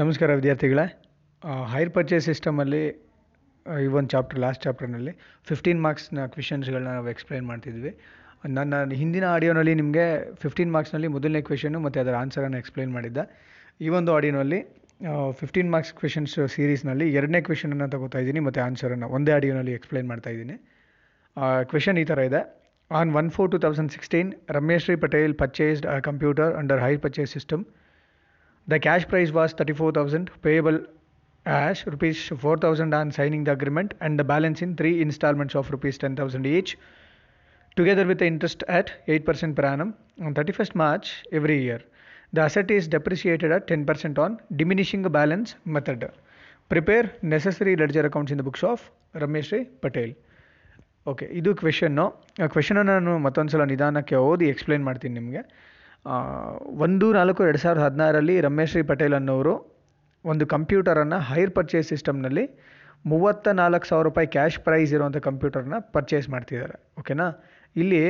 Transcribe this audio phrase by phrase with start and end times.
[0.00, 0.84] ನಮಸ್ಕಾರ ವಿದ್ಯಾರ್ಥಿಗಳೇ.
[1.70, 2.80] Hire purchase ಸಿಸ್ಟಮಲ್ಲಿ
[3.84, 5.12] ಈ ಒಂದು ಚಾಪ್ಟರ್ ಲಾಸ್ಟ್ ಚಾಪ್ಟರ್ನಲ್ಲಿ
[5.48, 7.92] ಫಿಫ್ಟೀನ್ ಮಾರ್ಕ್ಸ್ನ ಕ್ವೆಶನ್ಸ್ಗಳನ್ನ ನಾವು ಎಕ್ಸ್ಪ್ಲೈನ್ ಮಾಡ್ತಿದ್ವಿ.
[8.56, 10.04] ನನ್ನ ಹಿಂದಿನ ಆಡಿಯೋನಲ್ಲಿ ನಿಮಗೆ
[10.42, 13.24] ಫಿಫ್ಟೀನ್ ಮಾರ್ಕ್ಸ್ನಲ್ಲಿ ಮೊದಲನೇ ಕ್ವೆಶನು ಮತ್ತು ಅದರ ಆನ್ಸರನ್ನು ಎಕ್ಸ್ಪ್ಲೈನ್ ಮಾಡಿದ್ದೆ.
[13.86, 14.60] ಈ ಒಂದು ಆಡಿಯೋನಲ್ಲಿ
[15.40, 20.56] ಫಿಫ್ಟೀನ್ ಮಾರ್ಕ್ಸ್ ಕ್ವೆಶನ್ಸ್ ಸೀರೀಸ್ನಲ್ಲಿ ಎರಡನೇ ಕ್ವೆಶನನ್ನು ತಗೋತಾ ಇದ್ದೀನಿ ಮತ್ತು ಆನ್ಸರನ್ನು ಒಂದೇ ಆಡಿಯೋನಲ್ಲಿ ಎಕ್ಸ್ಪ್ಲೈನ್ ಮಾಡ್ತಾ ಇದ್ದೀನಿ.
[21.72, 22.42] ಕ್ವೆಶನ್ ಈ ಥರ ಇದೆ.
[22.90, 27.64] On one four two thousand sixteen Rameshri Patel purchased computer under hire purchase system
[28.67, 30.79] The cash price was 34,000 payable
[31.45, 35.97] as rupees 4,000 on signing the agreement and the balance in three installments of rupees
[35.97, 36.77] 10,000 each
[37.77, 41.81] together with the interest at 8% per annum on 31st March every year.
[42.33, 46.09] The asset is depreciated at 10% on diminishing balance method.
[46.69, 48.79] Prepare necessary ledger accounts in the books of
[49.15, 50.11] Ramesh Ray Patel.
[51.07, 52.05] Okay ಇದು question
[52.47, 55.41] ಕ್ವೆಶನನ್ನು ನಾನು ಮತ್ತೊಂದು ಸಲ ನಿಧಾನಕ್ಕೆ ಓದಿ explain ಮಾಡ್ತೀನಿ ನಿಮಗೆ
[56.84, 59.54] ಒಂದು ನಾಲ್ಕು ಎರಡು ಸಾವಿರದ ಹದಿನಾರರಲ್ಲಿ ರಮೇಶ್ ಪಟೇಲ್ ಅನ್ನೋರು
[60.24, 62.44] ಒಂದು ಕಂಪ್ಯೂಟರನ್ನು ಹೈರ್ ಪರ್ಚೇಸ್ ಸಿಸ್ಟಮ್ನಲ್ಲಿ
[63.10, 67.26] ಮೂವತ್ತ ನಾಲ್ಕು ಸಾವಿರ ರೂಪಾಯಿ ಕ್ಯಾಶ್ ಪ್ರೈಸ್ ಇರುವಂಥ ಕಂಪ್ಯೂಟರ್ನ ಪರ್ಚೇಸ್ ಮಾಡ್ತಿದ್ದಾರೆ, ಓಕೆನಾ?
[67.76, 68.00] ಇಲ್ಲಿ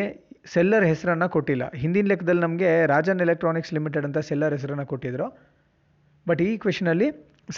[0.54, 1.64] ಸೆಲ್ಲರ್ ಹೆಸರನ್ನು ಕೊಟ್ಟಿಲ್ಲ.
[1.82, 5.26] ಹಿಂದಿನ ಲೆಕ್ಕದಲ್ಲಿ ನಮಗೆ ರಾಜನ್ ಎಲೆಕ್ಟ್ರಾನಿಕ್ಸ್ ಲಿಮಿಟೆಡ್ ಅಂತ ಸೆಲ್ಲರ್ ಹೆಸರನ್ನು ಕೊಟ್ಟಿದ್ರು.
[6.28, 7.08] ಬಟ್ ಈ ಕ್ವೆಶನಲ್ಲಿ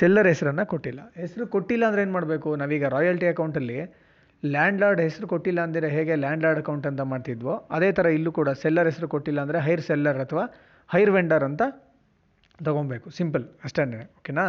[0.01, 1.01] ಸೆಲ್ಲರ್ ಹೆಸರನ್ನು ಕೊಟ್ಟಿಲ್ಲ.
[1.23, 2.51] ಹೆಸರು ಕೊಟ್ಟಿಲ್ಲ ಅಂದರೆ ಏನು ಮಾಡಬೇಕು?
[2.63, 3.79] ನಾವೀಗ ರಾಯಲ್ಟಿ ಅಕೌಂಟಲ್ಲಿ
[4.43, 8.49] ಲ್ಯಾಂಡ್ ಲಾರ್ಡ್ ಹೆಸರು ಕೊಟ್ಟಿಲ್ಲ ಅಂದರೆ ಹೇಗೆ ಲ್ಯಾಂಡ್ ಲಾರ್ಡ್ ಅಕೌಂಟ್ ಅಂತ ಮಾಡ್ತಿದ್ವೋ, ಅದೇ ಥರ ಇಲ್ಲೂ ಕೂಡ
[8.63, 10.45] ಸೆಲ್ಲರ್ ಹೆಸರು ಕೊಟ್ಟಿಲ್ಲ ಅಂದರೆ ಹೈರ್ ಸೆಲ್ಲರ್ ಅಥವಾ
[10.91, 11.63] ಹೈರ್ ವೆಂಡರ್ ಅಂತ
[12.59, 13.85] ತೊಗೊಬೇಕು ಸಿಂಪಲ್ ಅಷ್ಟೇ
[14.21, 14.45] ಓಕೆನಾ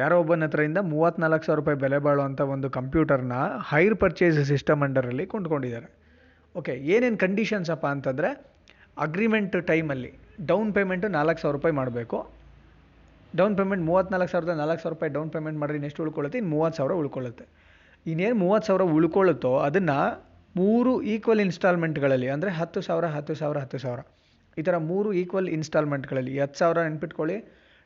[0.00, 3.36] ಯಾರೋ ಒಬ್ಬನ ಹತ್ರದಿಂದ ಮೂವತ್ತ್ನಾಲ್ಕು ಸಾವಿರ ರೂಪಾಯಿ ಬೆಲೆ ಬಾಳುವಂಥ ಒಂದು ಕಂಪ್ಯೂಟರ್ನ
[3.70, 5.88] ಹೈರ್ ಪರ್ಚೇಸ್ ಸಿಸ್ಟಮ್ ಅಂಡರಲ್ಲಿ ಕೊಂಡ್ಕೊಂಡಿದ್ದಾರೆ.
[6.54, 8.28] ಓಕೆ ಏನೇನು ಕಂಡೀಷನ್ಸ್ ಅಪ್ಪ ಅಂತಂದರೆ
[9.06, 10.10] ಅಗ್ರಿಮೆಂಟ್ ಟೈಮಲ್ಲಿ
[10.50, 12.18] ಡೌನ್ ಪೇಮೆಂಟು ನಾಲ್ಕು ಸಾವಿರ ರೂಪಾಯಿ ಮಾಡಬೇಕು.
[13.40, 16.94] ಡೌನ್ ಪೇಮೆಂಟ್ ಮೂವತ್ತ್ನಾಲ್ಕು ಸಾವಿರದ ನಾಲ್ಕು ಸಾವಿರ ರೂಪಾಯಿ ಡೌನ್ ಪೇಮೆಂಟ್ ಮಾಡಿದ್ರೆ ನೆಕ್ಸ್ಟ್ ಉಳ್ಕೊಳ್ಳುತ್ತೆ ಇನ್ನು ಮೂವತ್ತು ಸಾವಿರ
[17.02, 17.46] ಉಳ್ಕೊಳ್ಳುತ್ತೆ
[18.10, 19.98] ಇನ್ನೇನು ಮೂವತ್ತು ಸಾವಿರ ಉಳ್ಕೊಳ್ಳುತ್ತೋ ಅದನ್ನು
[20.60, 24.00] ಮೂರು ಈಕ್ವಲ್ ಇನ್ಸ್ಟಾಲ್ಮೆಂಟ್ಗಳಲ್ಲಿ ಅಂದರೆ ಹತ್ತು ಸಾವಿರ ಹತ್ತು ಸಾವಿರ ಹತ್ತು ಸಾವಿರ.
[24.60, 27.38] ಈ ಥರ ಮೂರು ಈಕ್ವಲ್ ಇನ್ಸ್ಟಾಲ್ಮೆಂಟ್ಗಳಲ್ಲಿ ಹತ್ತು ಸಾವಿರ ನೆನ್ಪಿಟ್ಕೊಳ್ಳಿ.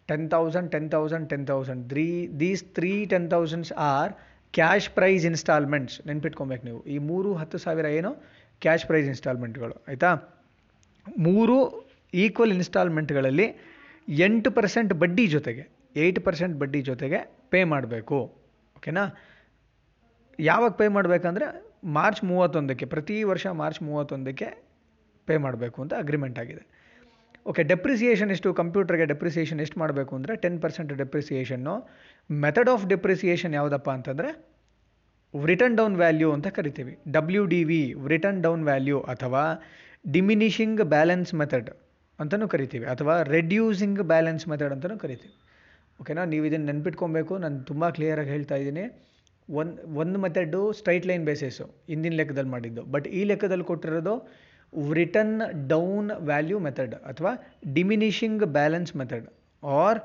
[0.09, 2.07] Ten thousand ten thousand ten thousand three
[2.43, 4.13] these three ten thousands are
[4.57, 6.81] cash price installments ನೆನ್ಪಿಟ್ಕೊಬೇಕು ನೀವು.
[6.95, 8.13] ಈ ಮೂರು ಹತ್ತು ಸಾವಿರ ಏನು?
[8.65, 10.11] ಕ್ಯಾಶ್ ಪ್ರೈಸ್ ಇನ್ಸ್ಟಾಲ್ಮೆಂಟ್ಗಳು ಆಯಿತಾ?
[11.29, 11.57] ಮೂರು
[12.25, 13.47] ಈಕ್ವಲ್ ಇನ್ಸ್ಟಾಲ್ಮೆಂಟ್ಗಳಲ್ಲಿ
[14.09, 15.65] ಎಂಟು ಪರ್ಸೆಂಟ್ ಬಡ್ಡಿ ಜೊತೆಗೆ
[16.03, 17.19] ಏಯ್ಟ್ ಪರ್ಸೆಂಟ್ ಬಡ್ಡಿ ಜೊತೆಗೆ
[17.53, 18.19] ಪೇ ಮಾಡಬೇಕು.
[18.79, 19.05] ಓಕೆನಾ
[20.39, 21.47] ಯಾವಾಗ ಪೇ ಮಾಡಬೇಕಂದ್ರೆ
[21.99, 24.49] ಮಾರ್ಚ್ ಮೂವತ್ತೊಂದಕ್ಕೆ, ಪ್ರತಿ ವರ್ಷ ಮಾರ್ಚ್ ಮೂವತ್ತೊಂದಕ್ಕೆ
[25.29, 26.63] ಪೇ ಮಾಡಬೇಕು ಅಂತ ಅಗ್ರಿಮೆಂಟ್ ಆಗಿದೆ.
[27.51, 31.75] ಓಕೆ ಡೆಪ್ರಿಸಿಯೇಷನ್ ಎಷ್ಟು, ಕಂಪ್ಯೂಟರ್ಗೆ ಡೆಪ್ರಿಸಿಯೇಷನ್ ಎಷ್ಟು ಮಾಡಬೇಕು ಅಂದರೆ ten percent depreciation
[32.45, 34.31] method of depreciation ಯಾವುದಪ್ಪ ಅಂತಂದರೆ
[35.35, 36.93] ರಿಟರ್ನ್ ಡೌನ್ ವ್ಯಾಲ್ಯೂ ಅಂತ ಕರಿತೀವಿ.
[37.17, 37.81] W D V
[38.13, 39.43] written down value ಅಥವಾ
[40.17, 41.69] ಡಿಮಿನಿಷಿಂಗ್ ಬ್ಯಾಲೆನ್ಸ್ ಮೆಥಡ್
[42.19, 42.87] ಅಂತಲೂ ಕರಿತೀವಿ.
[42.93, 45.35] ಅಥವಾ ರೆಡ್ಯೂಸಿಂಗ್ ಬ್ಯಾಲೆನ್ಸ್ ಮೆಥಡ್ ಅಂತಲೂ ಕರಿತೀವಿ.
[46.01, 48.85] ಓಕೆನಾ ನೀವು ಇದನ್ನು ನೆನ್ಪಿಟ್ಕೊಬೇಕು, ನಾನು ತುಂಬ ಕ್ಲಿಯರಾಗಿ ಹೇಳ್ತಾ ಇದ್ದೀನಿ.
[49.57, 52.83] ಒಂದು ಒಂದು ಮೆಥಡು ಸ್ಟ್ರೈಟ್ ಲೈನ್ ಬೇಸಿಸು ಹಿಂದಿನ ಲೆಕ್ಕದಲ್ಲಿ ಮಾಡಿದ್ದು.
[52.95, 54.15] ಬಟ್ ಈ ಲೆಕ್ಕದಲ್ಲಿ ಕೊಟ್ಟಿರೋದು
[54.99, 55.37] ರಿಟರ್ನ್
[55.73, 57.33] ಡೌನ್ ವ್ಯಾಲ್ಯೂ ಮೆಥಡ್ ಅಥವಾ
[57.77, 59.27] diminishing balance method
[59.63, 60.01] or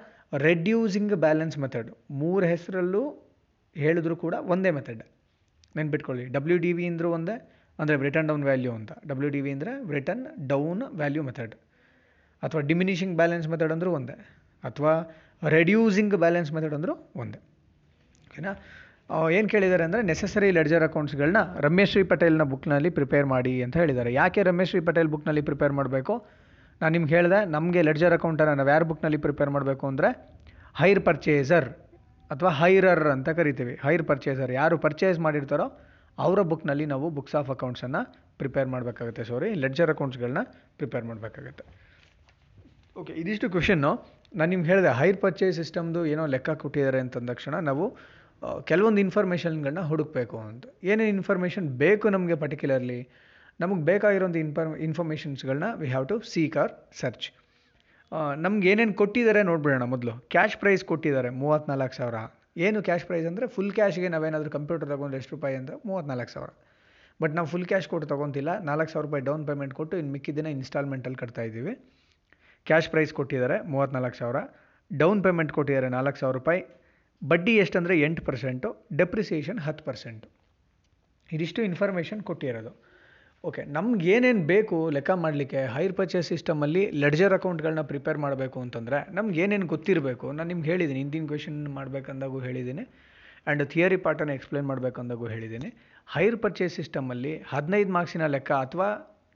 [0.47, 1.89] reducing balance method
[2.21, 3.03] ಮೂರು ಹೆಸರಲ್ಲೂ
[3.75, 5.01] ಹೇಳಿದ್ರು ಕೂಡ ಒಂದೇ ಮೆಥಡ್
[5.79, 6.23] ನೆನ್ಪಿಟ್ಕೊಳ್ಳಿ.
[6.35, 7.35] ಡಬ್ಲ್ಯೂ ಡಿ ವಿ ಅಂದರೂ ಒಂದೇ,
[7.79, 8.91] ಅಂದರೆ ರಿಟರ್ನ್ ಡೌನ್ ವ್ಯಾಲ್ಯೂ ಅಂತ.
[9.09, 11.53] ಡಬ್ಲ್ಯೂ ಡಿ ವಿ ಅಂದರೆ ರಿಟರ್ನ್ ಡೌನ್ ವ್ಯಾಲ್ಯೂ ಮೆಥಡ್
[12.43, 14.15] ಅಥವಾ ಡಿಮಿನಿಷಿಂಗ್ ಬ್ಯಾಲೆನ್ಸ್ ಮೆಥಡ್ ಅಂದರೂ ಒಂದೇ,
[14.63, 14.93] ಅಥವಾ
[15.55, 17.39] ರೆಡ್ಯೂಸಿಂಗ್ ಬ್ಯಾಲೆನ್ಸ್ ಮೆಥಡ್ ಅಂದರೂ ಒಂದೇ.
[18.27, 18.53] ಓಕೆನಾ
[19.37, 24.43] ಏನು ಕೇಳಿದ್ದಾರೆ ಅಂದರೆ ನೆಸೆಸರಿ ಲೆಡ್ಜರ್ ಅಕೌಂಟ್ಸ್ಗಳನ್ನ ರಮೇಶ್ ಶ್ರೀ ಪಟೇಲ್ನ ಬುಕ್ನಲ್ಲಿ ಪ್ರಿಪೇರ್ ಮಾಡಿ ಅಂತ ಹೇಳಿದ್ದಾರೆ ಯಾಕೆ
[24.49, 26.13] ರಮೇಶ್ ಶ್ರೀ ಪಟೇಲ್ ಬುಕ್ನಲ್ಲಿ ಪ್ರಿಪೇರ್ ಮಾಡಬೇಕು?
[26.81, 30.09] ನಾನು ನಿಮ್ಗೆ ಹೇಳಿದೆ, ನಮಗೆ ಲೆಡ್ಜರ್ ಅಕೌಂಟನ್ನು ನಾವು ಯಾರು ಬುಕ್ನಲ್ಲಿ ಪ್ರಿಪೇರ್ ಮಾಡಬೇಕು ಅಂದರೆ
[30.81, 31.67] ಹೈರ್ ಪರ್ಚೇಸರ್
[32.31, 33.73] ಅಥವಾ ಹೈರರ್ ಅಂತ ಕರಿತೀವಿ.
[33.85, 35.67] ಹೈರ್ ಪರ್ಚೇಸರ್ ಯಾರು ಪರ್ಚೇಸ್ ಮಾಡಿರ್ತಾರೋ
[36.17, 38.01] ಅವರ ಬುಕ್ನಲ್ಲಿ ನಾವು ಬುಕ್ಸ್ ಆಫ್ ಅಕೌಂಟ್ಸನ್ನು
[38.41, 39.23] ಪ್ರಿಪೇರ್ ಮಾಡಬೇಕಾಗುತ್ತೆ.
[39.29, 40.41] ಸಾರಿ ಲೆಡ್ಜರ್ ಅಕೌಂಟ್ಸ್ಗಳನ್ನ
[40.79, 41.63] ಪ್ರಿಪೇರ್ ಮಾಡಬೇಕಾಗುತ್ತೆ.
[43.01, 43.91] ಓಕೆ ಇದಿಷ್ಟು ಕ್ವೆಶನ್ನು
[44.39, 47.85] ನಾನು ನಿಮ್ಗೆ ಹೇಳಿದೆ ಹೈರ್ ಪರ್ಚೇಸ್ ಸಿಸ್ಟಮ್ದು ಏನೋ ಲೆಕ್ಕ ಕೊಟ್ಟಿದ್ದಾರೆ ಅಂತಂದ ತಕ್ಷಣ ನಾವು
[48.69, 50.63] ಕೆಲವೊಂದು ಇನ್ಫಾರ್ಮೇಷನ್ಗಳನ್ನ ಹುಡುಕಬೇಕು ಅಂತ.
[50.91, 52.99] ಏನೇನು ಇನ್ಫಾರ್ಮೇಷನ್ ಬೇಕು ನಮಗೆ ಪರ್ಟಿಕ್ಯುಲರ್ಲಿ
[53.61, 57.27] ನಮಗೆ ಬೇಕಾಗಿರೋಂಥ ಇನ್ಫಾರ್ ಇನ್ಫಾರ್ಮೇಷನ್ಸ್ಗಳನ್ನ we have to seek or search
[58.45, 60.13] ನಮ್ಗೆ ಏನೇನು ಕೊಟ್ಟಿದ್ದಾರೆ ನೋಡ್ಬಿಡೋಣ ಮೊದಲು.
[60.33, 62.17] ಕ್ಯಾಶ್ ಪ್ರೈಸ್ ಕೊಟ್ಟಿದ್ದಾರೆ ಮೂವತ್ತ್ನಾಲ್ಕು ಸಾವಿರ.
[62.65, 66.51] ಏನು ಕ್ಯಾಶ್ ಪ್ರೈಸ್ ಅಂದರೆ ಫುಲ್ ಕ್ಯಾಶ್ಗೆ ನಾವೇನಾದರೂ ಕಂಪ್ಯೂಟರ್ ತೊಗೊಂಡ್ರೆ ಎಷ್ಟು ರೂಪಾಯಿ ಅಂದರೆ ಮೂವತ್ತ್ನಾಲ್ಕು ಸಾವಿರ.
[67.21, 68.51] ಬಟ್ ನಾವು ಫುಲ್ ಕ್ಯಾಶ್ ಕೊಟ್ಟು ತೊಗೊತಿಲ್ಲ.
[68.69, 71.73] ನಾಲ್ಕು ಸಾವಿರ ರೂಪಾಯಿ ಡೌನ್ ಪೇಮೆಂಟ್ ಕೊಟ್ಟು ಇನ್ನು ಮಿಕ್ಕಿದ್ದಿನ ಇನ್ಸ್ಟಾಲ್ಮೆಂಟಲ್ಲಿ ಕಟ್ತಾ ಇದ್ದೀವಿ.
[72.67, 74.39] ಕ್ಯಾಶ್ ಪ್ರೈಸ್ ಕೊಟ್ಟಿದ್ದಾರೆ ಮೂವತ್ತ್ನಾಲ್ಕು ಸಾವಿರ.
[74.91, 76.61] ಡೌನ್ ಪೇಮೆಂಟ್ ಕೊಟ್ಟಿದ್ದಾರೆ ನಾಲ್ಕು ಸಾವಿರ ರೂಪಾಯಿ.
[77.21, 78.69] ಬಡ್ಡಿ ಎಷ್ಟಂದರೆ ಎಂಟು ಪರ್ಸೆಂಟು
[79.01, 80.27] ಡೆಪ್ರಿಸಿಯೇಷನ್ ಹತ್ತು ಪರ್ಸೆಂಟು.
[81.29, 82.71] ಇದಿಷ್ಟು ಇನ್ಫಾರ್ಮೇಷನ್ ಕೊಟ್ಟಿರೋದು.
[83.49, 89.39] ಓಕೆ ನಮ್ಗೆ ಏನೇನು ಬೇಕು ಲೆಕ್ಕ ಮಾಡಲಿಕ್ಕೆ ಹೈರ್ ಪರ್ಚೇಸ್ ಸಿಸ್ಟಮಲ್ಲಿ ಲೆಡ್ಜರ್ ಅಕೌಂಟ್ಗಳನ್ನ ಪ್ರಿಪೇರ್ ಮಾಡಬೇಕು ಅಂತಂದರೆ ನಮ್ಗೆ
[89.45, 92.85] ಏನೇನು ಗೊತ್ತಿರಬೇಕು, ನಾನು ನಿಮ್ಗೆ ಹೇಳಿದ್ದೀನಿ ಹಿಂದಿನ ಕ್ವೆಶನ್ ಮಾಡಬೇಕಂದಾಗೂ ಹೇಳಿದ್ದೀನಿ
[93.45, 95.69] ಆ್ಯಂಡ್ ಥಿಯರಿ ಪಾರ್ಟನ್ನ ಎಕ್ಸ್ಪ್ಲೇನ್ ಮಾಡಬೇಕಂದಾಗೂ ಹೇಳಿದ್ದೀನಿ
[96.13, 98.89] ಹೈರ್ ಪರ್ಚೇಸ್ ಸಿಸ್ಟಮಲ್ಲಿ ಹದಿನೈದು ಮಾರ್ಕ್ಸಿನ ಲೆಕ್ಕ ಅಥವಾ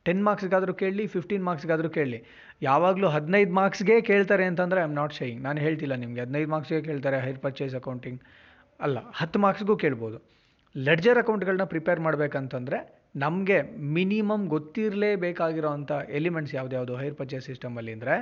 [0.05, 2.19] ಟೆನ್ ಮಾರ್ಕ್ಸ್ಗಾದರೂ ಕೇಳಲಿ ಫಿಫ್ಟೀನ್ ಮಾರ್ಕ್ಸ್ಗಾದರೂ ಕೇಳಲಿ
[2.61, 7.17] ಯಾವಾಗಲೂ ಹದಿನೈದು ಮಾರ್ಕ್ಸ್ಗೆ ಕೇಳ್ತಾರೆ ಅಂತಂದರೆ ಐ ಆಮ್ ನಾಟ್ ಶೇಯಿಂಗ್ ನಾನು ಹೇಳ್ತಿಲ್ಲ ನಿಮಗೆ, ಹದಿನೈದು ಮಾರ್ಕ್ಸ್ಗೆ ಕೇಳ್ತಾರೆ
[7.25, 8.19] ಹೈರ್ ಪರ್ಚೇಸ್ ಅಕೌಂಟಿಂಗ್
[8.85, 10.17] ಅಲ್ಲ, ಹತ್ತು ಮಾರ್ಕ್ಸ್ಗೂ ಕೇಳ್ಬೋದು.
[10.75, 12.79] ಲೆಡ್ಜರ್ ಅಕೌಂಟ್ಗಳನ್ನ ಪ್ರಿಪೇರ್ ಮಾಡಬೇಕಂತಂದರೆ
[13.23, 13.57] ನಮಗೆ
[13.97, 18.15] ಮಿನಿಮಮ್ ಗೊತ್ತಿರಲೇಬೇಕಾಗಿರೋ ಅಂಥ ಎಲಿಮೆಂಟ್ಸ್ ಯಾವುದ್ಯಾವುದು ಹೈರ್ ಪರ್ಚೇಸ್ ಸಿಸ್ಟಮಲ್ಲಿ ಅಂದರೆ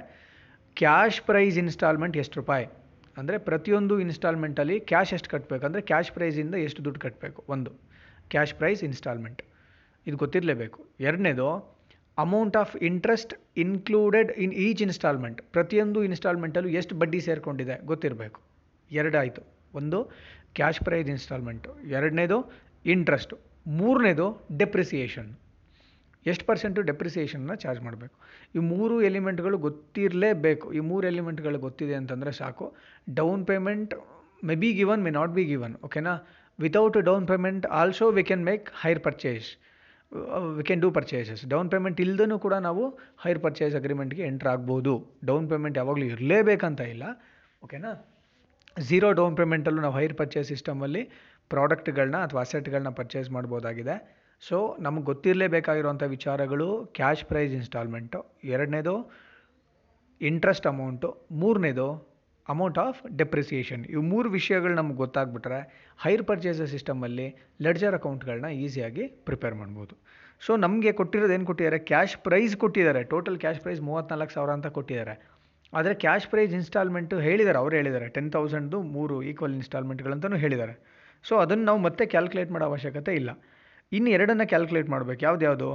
[0.77, 2.67] ಕ್ಯಾಶ್ ಪ್ರೈಸ್ ಇನ್ಸ್ಟಾಲ್ಮೆಂಟ್ ಎಷ್ಟು ರೂಪಾಯಿ?
[3.19, 7.71] ಅಂದರೆ ಪ್ರತಿಯೊಂದು ಇನ್ಸ್ಟಾಲ್ಮೆಂಟಲ್ಲಿ ಕ್ಯಾಶ್ ಎಷ್ಟು ಕಟ್ಟಬೇಕು ಅಂದರೆ ಕ್ಯಾಶ್ ಪ್ರೈಸಿಂದ ಎಷ್ಟು ದುಡ್ಡು ಕಟ್ಟಬೇಕು ಒಂದು.
[8.33, 9.41] ಕ್ಯಾಶ್ ಪ್ರೈಸ್ ಇನ್ಸ್ಟಾಲ್ಮೆಂಟ್
[10.07, 10.79] ಇದು ಗೊತ್ತಿರಲೇಬೇಕು.
[11.07, 11.47] ಎರಡನೇದು
[12.17, 18.41] amount of interest included in each instalment ಪ್ರತಿಯೊಂದು ಇನ್ಸ್ಟಾಲ್ಮೆಂಟಲ್ಲೂ ಎಷ್ಟು ಬಡ್ಡಿ ಸೇರಿಕೊಂಡಿದೆ ಗೊತ್ತಿರಬೇಕು.
[18.91, 19.41] ಎರಡಾಯಿತು.
[19.73, 19.97] ಒಂದು
[20.53, 22.37] ಕ್ಯಾಶ್ ಪ್ರೈಸ್ ಇನ್ಸ್ಟಾಲ್ಮೆಂಟು ಎರಡನೇದು
[22.85, 25.31] ಇಂಟ್ರೆಸ್ಟು ಮೂರನೇದು ಡೆಪ್ರಿಸಿಯೇಷನ್
[26.25, 28.15] ಎಷ್ಟು ಪರ್ಸೆಂಟು ಡೆಪ್ರಿಸಿಯೇಷನ್ನ ಚಾರ್ಜ್ ಮಾಡಬೇಕು?
[28.55, 30.73] ಈ ಮೂರು ಎಲಿಮೆಂಟ್ಗಳು ಗೊತ್ತಿರಲೇಬೇಕು.
[30.73, 32.75] ಈ ಮೂರು ಎಲಿಮೆಂಟ್ಗಳು ಗೊತ್ತಿದೆ ಅಂತಂದರೆ ಸಾಕು.
[33.13, 33.93] Down payment
[34.43, 36.13] may be given may not be given ಓಕೆನಾ
[36.59, 39.47] without down payment also we can make hire purchase
[40.57, 42.83] we can do purchases down payment ಇಲ್ದೂ ಕೂಡ ನಾವು
[43.23, 44.93] ಹೈರ್ ಪರ್ಚೇಸ್ ಅಗ್ರಿಮೆಂಟ್ಗೆ ಎಂಟ್ರ್ ಆಗ್ಬೋದು.
[45.29, 47.03] ಡೌನ್ ಪೇಮೆಂಟ್ ಯಾವಾಗಲೂ ಇರಲೇಬೇಕಂತ ಇಲ್ಲ.
[47.63, 47.91] ಓಕೆನಾ
[48.87, 51.03] ಝೀರೋ ಡೌನ್ ಪೇಮೆಂಟಲ್ಲೂ ನಾವು ಹೈರ್ ಪರ್ಚೇಸ್ ಸಿಸ್ಟಮಲ್ಲಿ
[51.51, 53.95] ಪ್ರಾಡಕ್ಟ್ಗಳನ್ನ ಅಥವಾ ಅಸೆಟ್ಗಳನ್ನ ಪರ್ಚೇಸ್ ಮಾಡ್ಬೋದಾಗಿದೆ.
[54.43, 58.19] ಸೊ ನಮಗೆ ಗೊತ್ತಿರಲೇಬೇಕಾಗಿರುವಂಥ ವಿಚಾರಗಳು ಕ್ಯಾಶ್ ಪ್ರೈಸ್ ಇನ್ಸ್ಟಾಲ್ಮೆಂಟು
[58.55, 58.95] ಎರಡನೇದು
[60.21, 61.09] ಇಂಟ್ರೆಸ್ಟ್ ಅಮೌಂಟು
[61.41, 61.87] ಮೂರನೇದು
[62.49, 65.59] ಅಮೌಂಟ್ ಆಫ್ ಡೆಪ್ರಿಸಿಯೇಷನ್ ಇವು ಮೂರು ವಿಷಯಗಳು ನಮ್ಗೆ ಗೊತ್ತಾಗ್ಬಿಟ್ರೆ
[66.03, 67.27] ಹೈರ್ ಪರ್ಚೇಸಸ್ ಸಿಸ್ಟಮಲ್ಲಿ
[67.65, 69.93] ಲೆಡ್ಜರ್ ಅಕೌಂಟ್ಗಳನ್ನ ಈಸಿಯಾಗಿ ಪ್ರಿಪೇರ್ ಮಾಡ್ಬೋದು.
[70.45, 71.79] ಸೊ ನಮಗೆ ಕೊಟ್ಟಿರೋದು ಏನು ಕೊಟ್ಟಿದ್ದಾರೆ?
[71.91, 73.03] ಕ್ಯಾಶ್ ಪ್ರೈಸ್ ಕೊಟ್ಟಿದ್ದಾರೆ.
[73.03, 75.15] ಟೋಟಲ್ ಕ್ಯಾಶ್ ಪ್ರೈಸ್ ಮೂವತ್ತ್ನಾಲ್ಕು ಸಾವಿರ ಅಂತ ಕೊಟ್ಟಿದ್ದಾರೆ.
[75.73, 77.57] ಆದರೆ ಕ್ಯಾಶ್ ಪ್ರೈಸ್ ಇನ್ಸ್ಟಾಲ್ಮೆಂಟು ಹೇಳಿದ್ದಾರೆ.
[77.57, 78.07] ಅವ್ರು ಹೇಳಿದ್ದಾರೆ.
[78.07, 80.75] ಟೆನ್ ತೌಸಂಡ್ದು ಮೂರು ಈಕ್ವಲ್ ಇನ್ಸ್ಟಾಲ್ಮೆಂಟ್ಗಳಂತಲೂ ಹೇಳಿದ್ದಾರೆ.
[81.23, 83.29] ಸೊ ಅದನ್ನು ನಾವು ಮತ್ತೆ ಕ್ಯಾಲ್ಕುಲೇಟ್ ಮಾಡೋ ಅವಶ್ಯಕತೆ ಇಲ್ಲ.
[83.91, 85.21] ಇನ್ನು ಎರಡನ್ನು ಕ್ಯಾಲ್ಕುಲೇಟ್ ಮಾಡಬೇಕು.
[85.23, 85.69] ಯಾವ್ದ್ಯಾವುದು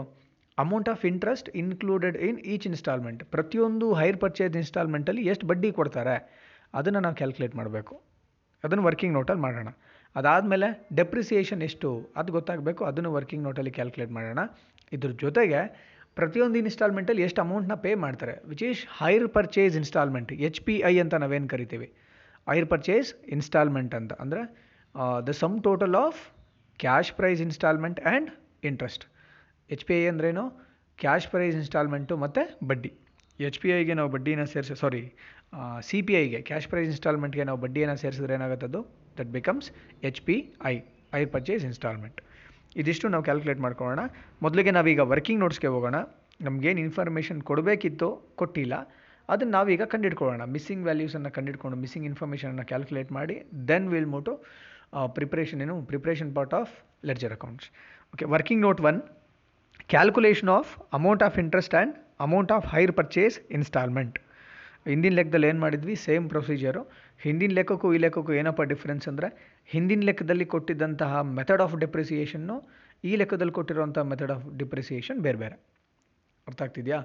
[0.58, 6.16] amount of interest included in each installment ಪ್ರತಿಯೊಂದು ಹೈರ್ ಪರ್ಚೇಸ್ ಇನ್ಸ್ಟಾಲ್ಮೆಂಟಲ್ಲಿ ಎಷ್ಟು ಬಡ್ಡಿ ಕೊಡ್ತಾರೆ?
[6.78, 7.94] ಅದನ್ನು ನಾವು ಕ್ಯಾಲ್ಕುಲೇಟ್ ಮಾಡಬೇಕು.
[8.64, 9.68] ಅದನ್ನು ವರ್ಕಿಂಗ್ ನೋಟಲ್ಲಿ ಮಾಡೋಣ.
[10.18, 10.68] ಅದಾದಮೇಲೆ
[10.98, 11.88] ಡೆಪ್ರಿಸಿಯೇಷನ್ ಎಷ್ಟು
[12.20, 14.40] ಅದು ಗೊತ್ತಾಗಬೇಕು, ಅದನ್ನು ವರ್ಕಿಂಗ್ ನೋಟಲ್ಲಿ ಕ್ಯಾಲ್ಕುಲೇಟ್ ಮಾಡೋಣ.
[14.96, 15.60] ಇದ್ರ ಜೊತೆಗೆ
[16.18, 21.14] ಪ್ರತಿಯೊಂದು ಇನ್ಸ್ಟಾಲ್ಮೆಂಟಲ್ಲಿ ಎಷ್ಟು ಅಮೌಂಟ್ನ ಪೇ ಮಾಡ್ತಾರೆ which is hire purchase installment H P I ಅಂತ
[21.24, 21.88] ನಾವೇನು ಕರಿತೀವಿ?
[22.50, 24.12] ಹೈರ್ ಪರ್ಚೇಸ್ ಇನ್ಸ್ಟಾಲ್ಮೆಂಟ್ ಅಂತ.
[24.24, 24.42] ಅಂದರೆ
[25.28, 26.20] the sum total of
[26.84, 28.30] cash price installment and
[28.70, 29.04] interest
[29.70, 30.44] H P I ಅಂದ್ರೇನು?
[30.98, 32.90] ಕ್ಯಾಶ್ ಪ್ರೈಸ್ ಇನ್ಸ್ಟಾಲ್ಮೆಂಟು ಮತ್ತು ಬಡ್ಡಿ.
[33.38, 35.02] ಎಚ್ ಪಿ ಐಗೆ ನಾವು ಬಡ್ಡಿನ ಸೇರಿಸಿ ಸಾರಿ
[35.88, 38.36] ಸಿ ಪಿ ಐಗೆ ಕ್ಯಾಶ್ ಪ್ರೈಸ್ ಇನ್ಸ್ಟಾಲ್ಮೆಂಟ್ಗೆ ನಾವು ಬಡ್ಡಿಯನ್ನು ಸೇರಿಸಿದ್ರೆ
[38.68, 38.80] ಅದು
[39.18, 39.68] that becomes
[40.10, 40.36] H P
[40.72, 40.74] I
[41.20, 42.18] hire purchase installment
[42.80, 44.00] ಇದಿಷ್ಟು ನಾವು ಕ್ಯಾಲ್ಕುಲೇಟ್ ಮಾಡ್ಕೊಳ್ಳೋಣ.
[44.44, 45.96] ಮೊದಲಿಗೆ ನಾವೀಗ ವರ್ಕಿಂಗ್ ನೋಟ್ಸ್ಗೆ ಹೋಗೋಣ.
[46.46, 48.08] ನಮಗೇನು ಇನ್ಫಾರ್ಮೇಷನ್ ಕೊಡಬೇಕಿತ್ತು,
[48.40, 48.74] ಕೊಟ್ಟಿಲ್ಲ.
[49.28, 50.42] ಅದನ್ನು ನಾವೀಗ ಕಂಡಿಡ್ಕೊಳ್ಳೋಣ.
[50.54, 53.36] ಮಿಸ್ಸಿಂಗ್ ವ್ಯಾಲ್ಯೂಸನ್ನು ಕಂಡಿಡ್ಕೊಂಡು ಮಿಸ್ಸಿಂಗ್ ಇನ್ಫಾರ್ಮೇಷನನ್ನು ಕ್ಯಾಲ್ಕುಲೇಟ್ ಮಾಡಿ
[53.70, 54.32] then will move to
[55.16, 55.74] preparation ಏನು?
[55.90, 56.72] Preparation part of
[57.10, 57.68] ledger accounts
[58.14, 58.98] okay working note one
[59.94, 61.94] calculation of amount of interest and
[62.26, 64.16] amount of hire purchase installment
[64.86, 65.94] ಹಿಂದಿನ ಲೆಕ್ಕದಲ್ಲಿ ಏನು ಮಾಡಿದ್ವಿ?
[66.04, 66.82] ಸೇಮ್ ಪ್ರೊಸೀಜರು
[67.20, 69.28] ಹಿಂದಿನ ಲೆಕ್ಕಕ್ಕೂ ಈ ಲೆಕ್ಕಕ್ಕೂ ಏನಪ್ಪ ಡಿಫ್ರೆನ್ಸ್ ಅಂದರೆ,
[69.72, 72.56] ಹಿಂದಿನ ಲೆಕ್ಕದಲ್ಲಿ ಕೊಟ್ಟಿದ್ದಂತಹ ಮೆಥಡ್ ಆಫ್ ಡೆಪ್ರಿಸಿಯೇಷನ್ನು
[73.04, 75.56] ಈ ಲೆಕ್ಕದಲ್ಲಿ ಕೊಟ್ಟಿರುವಂಥ ಮೆಥಡ್ ಆಫ್ ಡಿಪ್ರಿಸಿಯೇಷನ್ ಬೇರೆ ಬೇರೆ.
[76.46, 77.00] ಅರ್ಥ ಆಗ್ತಿದೆಯಾ?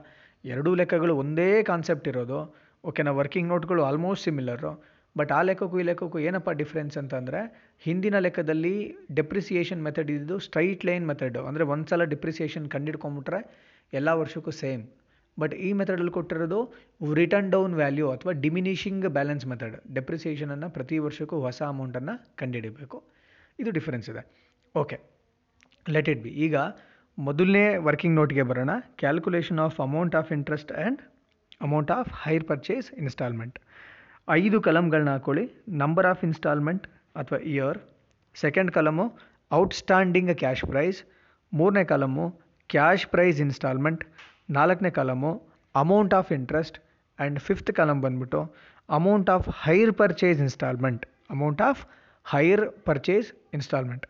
[0.45, 2.39] ಎರಡೂ ಲೆಕ್ಕಗಳು ಒಂದೇ ಕಾನ್ಸೆಪ್ಟ್ ಇರೋದು.
[2.83, 4.71] ಓಕೆನಾ ವರ್ಕಿಂಗ್ ನೋಟ್ಗಳು ಆಲ್ಮೋಸ್ಟ್ ಸಿಮಿಲರು
[5.15, 7.41] ಬಟ್ ಆ ಲೆಕ್ಕಕ್ಕೂ ಈ ಲೆಕ್ಕಕ್ಕೂ ಏನಪ್ಪ ಡಿಫ್ರೆನ್ಸ್ ಅಂತಂದರೆ,
[7.85, 8.75] ಹಿಂದಿನ ಲೆಕ್ಕದಲ್ಲಿ
[9.19, 13.39] ಡೆಪ್ರಿಸಿಯೇಷನ್ ಮೆಥಡ್ ಇದ್ದು ಸ್ಟ್ರೈಟ್ ಲೈನ್ ಮೆಥಡು ಅಂದರೆ ಒಂದು ಸಲ ಡಿಪ್ರಿಸಿಯೇಷನ್ ಕಂಡಿಡ್ಕೊಂಬಿಟ್ರೆ
[13.93, 14.83] ಎಲ್ಲ ವರ್ಷಕ್ಕೂ ಸೇಮ್
[15.37, 16.59] ಬಟ್ ಈ ಮೆಥಡಲ್ಲಿ ಕೊಟ್ಟಿರೋದು
[17.19, 22.97] ರಿಟರ್ನ್ ಡೌನ್ ವ್ಯಾಲ್ಯೂ ಅಥವಾ ಡಿಮಿನಿಷಿಂಗ್ ಬ್ಯಾಲೆನ್ಸ್ ಮೆಥಡ್ ಡೆಪ್ರಿಸಿಯೇಷನನ್ನು ಪ್ರತಿ ವರ್ಷಕ್ಕೂ ಹೊಸ ಅಮೌಂಟನ್ನು ಕಂಡುಹಿಡಿಬೇಕು.
[23.59, 24.23] ಇದು ಡಿಫರೆನ್ಸ್ ಇದೆ.
[24.75, 24.97] ಓಕೆ
[25.95, 26.55] ಲೆಟ್ ಇಟ್ ಬಿ ಈಗ
[27.17, 28.71] ಮೊದಲನೇ ವರ್ಕಿಂಗ್ ನೋಟ್ಗೆ ಬರೋಣ.
[29.01, 31.01] Calculation of amount of interest and
[31.65, 33.57] amount of hire purchase installment
[34.27, 35.45] ಐದು ಕಲಮ್ಗಳನ್ನ ಹಾಕೊಳ್ಳಿ.
[35.83, 36.85] ನಂಬರ್ ಆಫ್ ಇನ್ಸ್ಟಾಲ್ಮೆಂಟ್
[37.21, 37.77] ಅಥವಾ year
[38.35, 39.05] second column
[39.51, 40.99] outstanding cash price
[41.53, 42.25] ಮೂರನೇ ಕಲಮು
[42.69, 44.03] ಕ್ಯಾಶ್ ಪ್ರೈಸ್ ಇನ್ಸ್ಟಾಲ್ಮೆಂಟ್
[44.57, 45.31] ನಾಲ್ಕನೇ column
[45.75, 46.77] amount of interest
[47.19, 48.41] and fifth column ಬಂದ್ಬಿಟ್ಟು
[48.89, 51.03] amount of hire purchase installment
[51.35, 51.81] amount of
[52.25, 54.05] hire purchase installment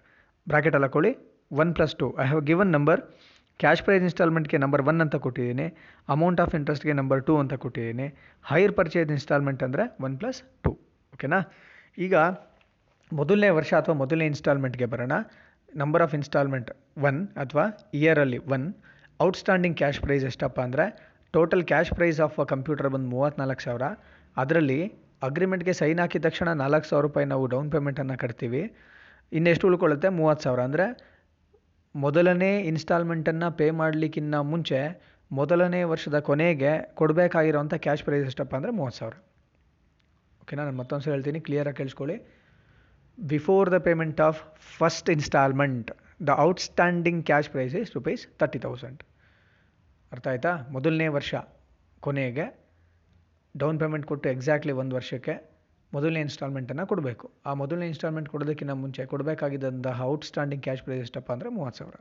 [0.47, 1.11] ಬ್ರ್ಯಾಕೆಟಲ್ಲಿ ಕೊಳ್ಳಿ
[1.61, 3.01] one plus two I have given number
[3.59, 5.67] cash price ಇನ್ಸ್ಟಾಲ್ಮೆಂಟ್ಗೆ number one ಅಂತ ಕೊಟ್ಟಿದ್ದೀನಿ.
[6.13, 8.07] Amount of ಇಂಟ್ರೆಸ್ಟ್ಗೆ number two ಅಂತ ಕೊಟ್ಟಿದ್ದೀನಿ.
[8.45, 10.71] Hire purchase installment ಅಂದರೆ one plus two
[11.13, 11.39] ಓಕೆನಾ
[12.05, 12.15] ಈಗ
[13.11, 15.13] ಮೊದಲನೇ ವರ್ಷ ಅಥವಾ ಮೊದಲನೇ ಇನ್ಸ್ಟಾಲ್ಮೆಂಟ್ಗೆ ಬರೋಣ.
[15.81, 16.69] ನಂಬರ್ ಆಫ್ ಇನ್ಸ್ಟಾಲ್ಮೆಂಟ್
[17.07, 17.65] ಒನ್ ಅಥವಾ
[17.99, 18.65] ಇಯರಲ್ಲಿ ಒನ್
[19.19, 20.85] ಔಟ್ಸ್ಟ್ಯಾಂಡಿಂಗ್ ಕ್ಯಾಶ್ ಪ್ರೈಸ್ ಎಷ್ಟಪ್ಪ ಅಂದರೆ
[21.33, 23.85] total cash price of a computer ಬಂದು ಮೂವತ್ತ್ನಾಲ್ಕು ಸಾವಿರ.
[24.41, 24.79] ಅದರಲ್ಲಿ
[25.27, 28.63] ಅಗ್ರಿಮೆಂಟ್ಗೆ ಸೈನ್ ಹಾಕಿದ ತಕ್ಷಣ ನಾಲ್ಕು ಸಾವಿರ ರೂಪಾಯಿ ನಾವು ಡೌನ್ ಪೇಮೆಂಟನ್ನು ಕಟ್ತೀವಿ.
[29.31, 30.09] ಇನ್ನೆಷ್ಟು ಉಳ್ಕೊಳ್ಳುತ್ತೆ?
[30.19, 30.61] ಮೂವತ್ತು ಸಾವಿರ.
[30.69, 30.85] ಅಂದರೆ
[31.95, 34.79] ಮೊದಲನೇ ಇನ್ಸ್ಟಾಲ್ಮೆಂಟನ್ನು ಪೇ ಮಾಡಲಿಕ್ಕಿಂತ ಮುಂಚೆ
[35.31, 39.15] ಮೊದಲನೇ ವರ್ಷದ ಕೊನೆಗೆ ಕೊಡಬೇಕಾಗಿರೋಂಥ ಕ್ಯಾಶ್ ಪ್ರೈಸ್ ಎಷ್ಟಪ್ಪ ಅಂದರೆ ಮೂವತ್ತು ಸಾವಿರ.
[40.43, 42.17] ಓಕೆನಾ ನಾನು ಮತ್ತೊಂದು ಸಲ ಹೇಳ್ತೀನಿ ಕ್ಲಿಯರಾಗಿ ಕೇಳಿಸ್ಕೊಳ್ಳಿ.
[43.17, 44.41] Before the payment of
[44.79, 49.01] first installment the outstanding cash price is rupees thirty thousand
[50.11, 50.51] ಅರ್ಥ ಆಯ್ತಾ?
[50.75, 51.33] ಮೊದಲನೇ ವರ್ಷ
[52.05, 52.45] ಕೊನೆಗೆ
[53.55, 55.33] ಡೌನ್ ಪೇಮೆಂಟ್ ಕೊಟ್ಟು ಎಕ್ಸಾಕ್ಟ್ಲಿ ಒಂದು ವರ್ಷಕ್ಕೆ
[55.93, 57.25] ಮೊದಲನೇ ಇನ್ಸ್ಟಾಲ್ಮೆಂಟನ್ನು ಕೊಡಬೇಕು.
[57.49, 61.97] ಆ ಮೊದಲನೇ ಇನ್ಸ್ಟಾಲ್ಮೆಂಟ್ ಕೊಡೋದಕ್ಕಿಂತ ಮುಂಚೆ ಕೊಡಬೇಕಾಗಿದ್ದಂತಹ ಔಟ್ಸ್ಟ್ಯಾಂಡಿಂಗ್ ಕ್ಯಾಶ್ ಪ್ರೈಸ್ ಎಷ್ಟಪ್ಪ ಅಂದರೆ ಮೂವತ್ತು ಸಾವಿರ.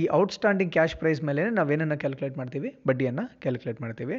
[0.00, 2.70] ಈ ಔಟ್ಸ್ಟ್ಯಾಂಡಿಂಗ್ ಕ್ಯಾಶ್ ಪ್ರೈಸ್ ಮೇಲೆ ನಾವೇನನ್ನು ಕ್ಯಾಲ್ಕುಲೇಟ್ ಮಾಡ್ತೀವಿ?
[2.88, 4.16] ಬಡ್ಡಿಯನ್ನು ಕ್ಯಾಲ್ಕುಲೇಟ್ ಮಾಡ್ತೀವಿ.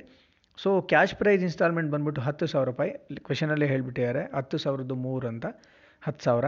[0.57, 2.91] ಸೊ ಕ್ಯಾಶ್ ಪ್ರೈಸ್ ಇನ್ಸ್ಟಾಲ್ಮೆಂಟ್ ಬಂದ್ಬಿಟ್ಟು ಹತ್ತು ಸಾವಿರ ರೂಪಾಯಿ.
[3.27, 5.45] ಕ್ವೆಶನಲ್ಲೇ ಹೇಳಿಬಿಟ್ಟಿದ್ದಾರೆ, ಹತ್ತು ಸಾವಿರದ್ದು ಮೂರು ಅಂತ.
[6.01, 6.45] ಹತ್ತು ಸಾವಿರ.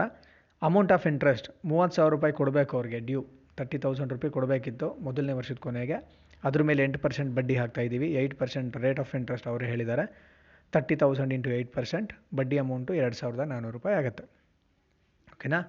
[0.66, 3.20] ಅಮೌಂಟ್ ಆಫ್ ಇಂಟ್ರೆಸ್ಟ್ ಮೂವತ್ತು ಸಾವಿರ ರೂಪಾಯಿ ಕೊಡಬೇಕು ಅವ್ರಿಗೆ ಡ್ಯೂ
[3.58, 5.96] ತರ್ಟಿ ತೌಸಂಡ್ ರುಪಿ ಕೊಡಬೇಕಿತ್ತು ಮೊದಲನೇ ವರ್ಷದ ಕೊನೆಗೆ.
[6.48, 10.04] ಅದ್ರ ಮೇಲೆ ಎಂಟು ಪರ್ಸೆಂಟ್ ಬಡ್ಡಿ ಹಾಕ್ತಾ ಇದ್ದೀವಿ eight percent rate of interest ಅವರು ಹೇಳಿದ್ದಾರೆ.
[10.72, 14.24] Thirty thousand into eight percent ಬಡ್ಡಿ ಅಮೌಂಟು ಎರಡು ಸಾವಿರದ ನಾನ್ನೂರು ರೂಪಾಯಿ ಆಗುತ್ತೆ.
[15.34, 15.60] ಓಕೆನಾ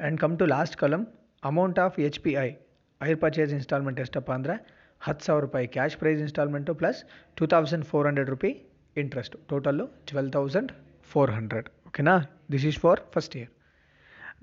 [0.00, 1.04] and come to last column
[1.42, 2.48] amount of H P I
[3.00, 4.54] hire purchase installment ಎಷ್ಟಪ್ಪ ಅಂದರೆ
[5.00, 6.98] ಹತ್ತು ಸಾವಿರ ರೂಪಾಯಿ cash price installment plus
[7.38, 8.50] two thousand four hundred rupee
[8.96, 10.72] interest total twelve thousand
[11.12, 12.14] four hundred ಓಕೆನಾ
[12.54, 13.50] this is for first year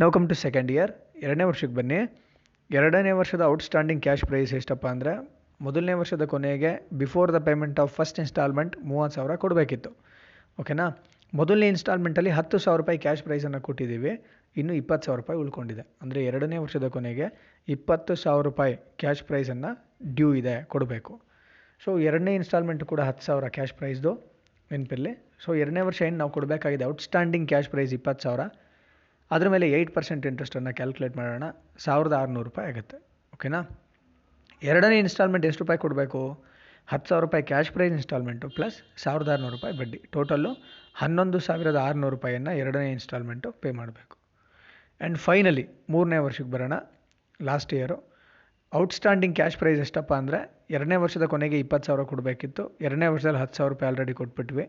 [0.01, 0.91] ನಾವು come to second year
[1.25, 1.99] ಎರಡನೇ ವರ್ಷಕ್ಕೆ ಬನ್ನಿ.
[2.69, 5.13] ಎರಡನೇ ವರ್ಷದ ಔಟ್ಸ್ಟ್ಯಾಂಡಿಂಗ್ ಕ್ಯಾಶ್ ಪ್ರೈಸ್ ಎಷ್ಟಪ್ಪ ಅಂದರೆ,
[5.65, 9.91] ಮೊದಲನೇ ವರ್ಷದ ಕೊನೆಗೆ before the payment of first installment ಮೂವತ್ತು ಸಾವಿರ ಕೊಡಬೇಕಿತ್ತು.
[10.61, 10.85] ಓಕೆನಾ
[11.39, 14.13] ಮೊದಲನೇ ಇನ್ಸ್ಟಾಲ್ಮೆಂಟಲ್ಲಿ ಹತ್ತು ಸಾವಿರ ರೂಪಾಯಿ ಕ್ಯಾಶ್ ಪ್ರೈಸನ್ನು ಕೊಟ್ಟಿದ್ದೀವಿ.
[14.59, 15.83] ಇನ್ನು ಇಪ್ಪತ್ತು ಸಾವಿರ ರೂಪಾಯಿ ಉಳ್ಕೊಂಡಿದೆ.
[16.03, 17.25] ಅಂದರೆ ಎರಡನೇ ವರ್ಷದ ಕೊನೆಗೆ
[17.75, 19.71] ಇಪ್ಪತ್ತು ಸಾವಿರ ರೂಪಾಯಿ ಕ್ಯಾಶ್ ಪ್ರೈಸನ್ನು
[20.19, 21.15] ಡ್ಯೂ ಇದೆ, ಕೊಡಬೇಕು.
[21.81, 24.13] ಸೊ ಎರಡನೇ ಇನ್ಸ್ಟಾಲ್ಮೆಂಟ್ ಕೂಡ ಹತ್ತು ಸಾವಿರ ಕ್ಯಾಶ್ ಪ್ರೈಸ್ದು
[24.71, 25.15] ನೆನಪಿರಲಿ.
[25.43, 26.85] ಸೊ ಎರಡನೇ ವರ್ಷ ಏನು ನಾವು ಕೊಡಬೇಕಾಗಿದೆ?
[26.93, 28.45] ಔಟ್ಸ್ಟ್ಯಾಂಡಿಂಗ್ ಕ್ಯಾಶ್ ಪ್ರೈಸ್ ಇಪ್ಪತ್ತು ಸಾವಿರ.
[29.33, 31.45] ಅದ್ರ ಮೇಲೆ ಏಯ್ಟ್ ಪರ್ಸೆಂಟ್ ಇಂಟ್ರೆಸ್ಟನ್ನು ಕ್ಯಾಲ್ಕುಲೇಟ್ ಮಾಡೋಣ.
[31.85, 32.97] ಸಾವಿರದ ಆರುನೂರು ರೂಪಾಯಿ ಆಗುತ್ತೆ.
[33.35, 33.59] ಓಕೆನಾ
[34.71, 36.21] ಎರಡನೇ ಇನ್ಸ್ಟಾಲ್ಮೆಂಟ್ ಎಷ್ಟು ರೂಪಾಯಿ ಕೊಡಬೇಕು?
[36.91, 39.99] ಹತ್ತು ಸಾವಿರ ರೂಪಾಯಿ ಕ್ಯಾಶ್ ಪ್ರೈಸ್ ಇನ್ಸ್ಟಾಲ್ಮೆಂಟು ಪ್ಲಸ್ ಸಾವಿರದ ಆರುನೂರು ರೂಪಾಯಿ ಬಡ್ಡಿ.
[40.13, 40.51] ಟೋಟಲ್ಲು
[41.01, 44.15] ಹನ್ನೊಂದು ಸಾವಿರದ ಆರುನೂರು ರೂಪಾಯಿಯನ್ನು ಎರಡನೇ ಇನ್ಸ್ಟಾಲ್ಮೆಂಟು ಪೇ ಮಾಡಬೇಕು.
[45.01, 46.75] ಆ್ಯಂಡ್ ಫೈನಲಿ ಮೂರನೇ ವರ್ಷಕ್ಕೆ ಬರೋಣ.
[47.49, 47.97] Last year
[48.73, 50.39] outstanding cash price ಎಷ್ಟಪ್ಪ ಅಂದರೆ
[50.75, 52.63] ಎರಡನೇ ವರ್ಷದ ಕೊನೆಗೆ ಇಪ್ಪತ್ತು ಸಾವಿರ ಕೊಡಬೇಕಿತ್ತು.
[52.87, 54.65] ಎರಡನೇ ವರ್ಷದಲ್ಲಿ ಹತ್ತು ಸಾವಿರ ರೂಪಾಯಿ ಆಲ್ರೆಡಿ ಕೊಟ್ಬಿಟ್ವಿ.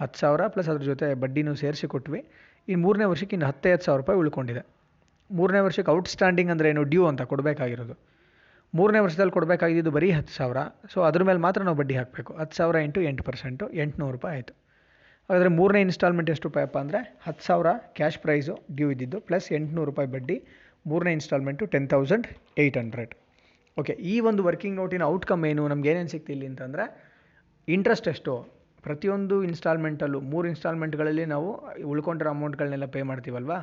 [0.00, 2.20] ಹತ್ತು ಸಾವಿರ ಪ್ಲಸ್ ಅದ್ರ ಜೊತೆ ಬಡ್ಡಿನೂ ಸೇರಿಸಿ ಕೊಟ್ವಿ.
[2.68, 4.62] ಇನ್ನು ಮೂರನೇ ವರ್ಷಕ್ಕೆ ಇನ್ನು ಹತ್ತೈದು ಸಾವಿರ ರೂಪಾಯಿ ಉಳ್ಕೊಂಡಿದೆ.
[5.30, 6.82] ಮೂರನೇ ವರ್ಷಕ್ಕೆ ಔಟ್ಸ್ಟ್ಯಾಂಡಿಂಗ್ ಅಂದರೆ ಏನು?
[6.92, 7.94] ಡ್ಯೂ ಅಂತ ಕೊಡಬೇಕಾಗಿರೋದು.
[8.74, 10.58] ಮೂರನೇ ವರ್ಷದಲ್ಲಿ ಕೊಡಬೇಕಾಗಿದ್ದು ಬರೀ ಹತ್ತು ಸಾವಿರ.
[10.92, 12.32] ಸೊ ಅದ್ರ ಮೇಲೆ ಮಾತ್ರ ನಾವು ಬಡ್ಡಿ ಹಾಕಬೇಕು.
[12.40, 14.54] ಹತ್ತು ಸಾವಿರ ಇಂಟು ಎಂಟು ಪರ್ಸೆಂಟು ಎಂಟುನೂರು ರೂಪಾಯಿ ಆಯಿತು.
[15.28, 17.00] ಹಾಗಾದರೆ ಮೂರನೇ ಇನ್ಸ್ಟಾಲ್ಮೆಂಟ್ ಎಷ್ಟು ರೂಪಾಯಪ್ಪ ಅಂದರೆ?
[17.26, 20.36] ಹತ್ತು ಸಾವಿರ ಕ್ಯಾಶ್ ಪ್ರೈಸು ಡ್ಯೂ ಇದ್ದಿದ್ದು ಪ್ಲಸ್ ಎಂಟುನೂರು ರೂಪಾಯಿ ಬಡ್ಡಿ,
[20.86, 22.26] ಮೂರನೇ installment ten thousand
[22.62, 23.12] eight hundred
[23.76, 25.62] okay ಈ ಒಂದು ವರ್ಕಿಂಗ್ ನೋಟಿನ ಔಟ್ಕಮ್ ಏನು?
[25.72, 26.84] ನಮ್ಗೆ ಏನೇನು ಸಿಕ್ತಿಲ್ಲ ಅಂತಂದರೆ
[27.68, 28.32] ಇಂಟ್ರೆಸ್ಟ್ ಎಷ್ಟು?
[28.82, 31.48] ಪ್ರತಿಯೊಂದು ಇನ್ಸ್ಟಾಲ್ಮೆಂಟಲ್ಲೂ, ಮೂರು ಇನ್ಸ್ಟಾಲ್ಮೆಂಟ್ಗಳಲ್ಲಿ ನಾವು
[31.84, 33.58] ಉಳ್ಕೊಂಡಿರೋ ಅಮೌಂಟ್ಗಳನ್ನೆಲ್ಲ ಪೇ ಮಾಡ್ತೀವಲ್ವಾ?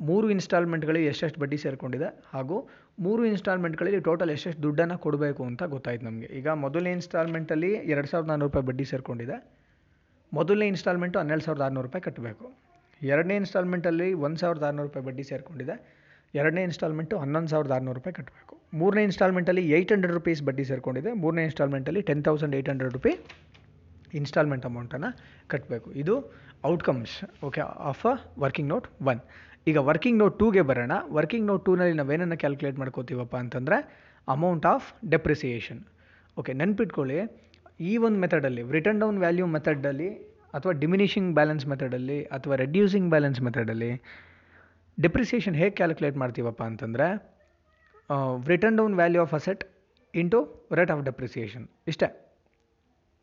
[0.00, 2.22] ಮೂರು ಇನ್ಸ್ಟಾಲ್ಮೆಂಟ್ಗಳಿಗೆ ಎಷ್ಟೆಷ್ಟು ಬಡ್ಡಿ ಸೇರಿಕೊಂಡಿದೆ?
[2.32, 2.68] ಹಾಗೂ
[2.98, 6.26] ಮೂರು ಇನ್ಸ್ಟಾಲ್ಮೆಂಟ್ಗಳಲ್ಲಿ ಟೋಟಲ್ ಎಷ್ಟೆಷ್ಟು ದುಡ್ಡನ್ನು ಕೊಡಬೇಕು ಅಂತ ಗೊತ್ತಾಯ್ತು ನಮಗೆ.
[6.26, 9.36] ಈಗ ಮೊದಲನೇ ಇನ್ಸ್ಟಾಲ್ಮೆಂಟಲ್ಲಿ ಎರಡು ಸಾವಿರದ ನಾನ್ನೂರು ರೂಪಾಯಿ ಬಡ್ಡಿ ಸೇರಿಕೊಂಡಿದೆ.
[10.32, 12.52] ಮೊದಲನೇ ಇನ್ಸ್ಟಾಲ್ಮೆಂಟು ಹನ್ನೆರಡು ಸಾವಿರದ ಆರುನೂರು ರೂಪಾಯಿ ಕಟ್ಟಬೇಕು.
[13.02, 16.04] ಎರಡನೇ ಇನ್ಸ್ಟಾಲ್ಮೆಂಟಲ್ಲಿ ಒಂದು ಸಾವಿರದ ಆರುನೂರು ರೂಪಾಯಿ ಬಡ್ಡಿ ಸೇರಿಕೊಂಡಿದೆ.
[16.34, 18.58] ಎರಡನೇ ಇನ್ಸ್ಟಾಲ್ಮೆಂಟು ಹನ್ನೊಂದು ಸಾವಿರದ ಆರುನೂರು ರೂಪಾಯಿ ಕಟ್ಟಬೇಕು.
[18.74, 21.12] ಮೂರನೇ ಇನ್ಸ್ಟಾಲ್ಮೆಂಟಲ್ಲಿ ಏಯ್ಟ್ ಹಂಡ್ರೆಡ್ ರುಪೀಸ್ ಬಡ್ಡಿ ಸೇರಿಕೊಂಡಿದೆ.
[21.12, 23.12] ಮೂರನೇ ಇನ್ಸ್ಟಾಲ್ಮೆಂಟಲ್ಲಿ ten thousand eight hundred rupee
[24.20, 25.10] instalment ಅಮೌಂಟನ್ನು
[25.52, 25.88] ಕಟ್ಟಬೇಕು.
[26.02, 26.14] ಇದು
[26.72, 27.14] outcomes
[27.48, 29.20] okay of a working note one
[29.70, 30.92] ಈಗ ವರ್ಕಿಂಗ್ ನೋಟ್ ಟೂಗೆ ಬರೋಣ.
[31.18, 33.76] ವರ್ಕಿಂಗ್ ನೋಟ್ ಟೂನಲ್ಲಿ ನಾವೇನನ್ನು ಕ್ಯಾಲ್ಕುಲೇಟ್ ಮಾಡ್ಕೋತೀವಪ್ಪ ಅಂತಂದರೆ
[34.28, 35.80] ಅಮೌಂಟ್ ಆಫ್ ಡೆಪ್ರಿಸಿಯೇಷನ್
[36.36, 37.18] ಓಕೆ ನೆನ್ಪಿಟ್ಕೊಳ್ಳಿ.
[37.90, 40.10] ಈ ಒಂದು ಮೆಥಡಲ್ಲಿ ರಿಟರ್ನ್ ಡೌನ್ ವ್ಯಾಲ್ಯೂ ಮೆಥಡಲ್ಲಿ
[40.56, 43.90] ಅಥವಾ ಡಿಮಿನಿಷಿಂಗ್ ಬ್ಯಾಲೆನ್ಸ್ ಮೆಥಡಲ್ಲಿ ಅಥವಾ ರೆಡ್ಯೂಸಿಂಗ್ ಬ್ಯಾಲೆನ್ಸ್ ಮೆಥಡಲ್ಲಿ
[44.98, 47.06] ಡೆಪ್ರಿಸಿಯೇಷನ್ ಹೇಗೆ ಕ್ಯಾಲ್ಕುಲೇಟ್ ಮಾಡ್ತೀವಪ್ಪ ಅಂತಂದರೆ
[48.52, 49.64] written down value of asset
[50.14, 50.40] into
[50.78, 52.08] rate of depreciation ಇಷ್ಟೇ.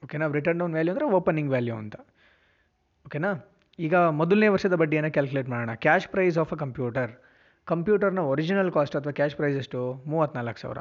[0.04, 0.28] ಓಕೆನಾ?
[0.28, 1.96] ರಿಟರ್ನ್ ಡೌನ್ ವ್ಯಾಲ್ಯೂ ಅಂದರೆ ಓಪನಿಂಗ್ ವ್ಯಾಲ್ಯೂ ಅಂತ.
[3.06, 3.32] ಓಕೆನಾ?
[3.80, 5.74] ಈಗ ಮೊದಲನೇ ವರ್ಷದ ಬಡ್ಡಿಯನ್ನು ಕ್ಯಾಲ್ಕುಲೇಟ್ ಮಾಡೋಣ.
[5.76, 7.12] Cash price of a computer
[7.66, 10.04] ಕಂಪ್ಯೂಟರ್ನ original cost ಅಥವಾ ಕ್ಯಾಶ್ ಪ್ರೈಸ್ ಎಷ್ಟು?
[10.08, 10.78] ಮೂವತ್ತ್ನಾಲ್ಕು ಸಾವಿರ.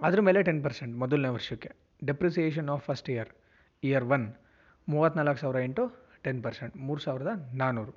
[0.00, 1.70] ಅದ್ರ ಮೇಲೆ ಟೆನ್ ಪರ್ಸೆಂಟ್ ಮೊದಲನೇ ವರ್ಷಕ್ಕೆ.
[2.04, 3.30] Depreciation of first year
[3.82, 4.26] year one
[4.88, 5.84] ಮೂವತ್ತ್ನಾಲ್ಕು ಸಾವಿರ ಇಂಟು
[6.22, 7.92] ಟೆನ್ ಪರ್ಸೆಂಟ್ ಮೂರು ಸಾವಿರದ ನಾನ್ನೂರು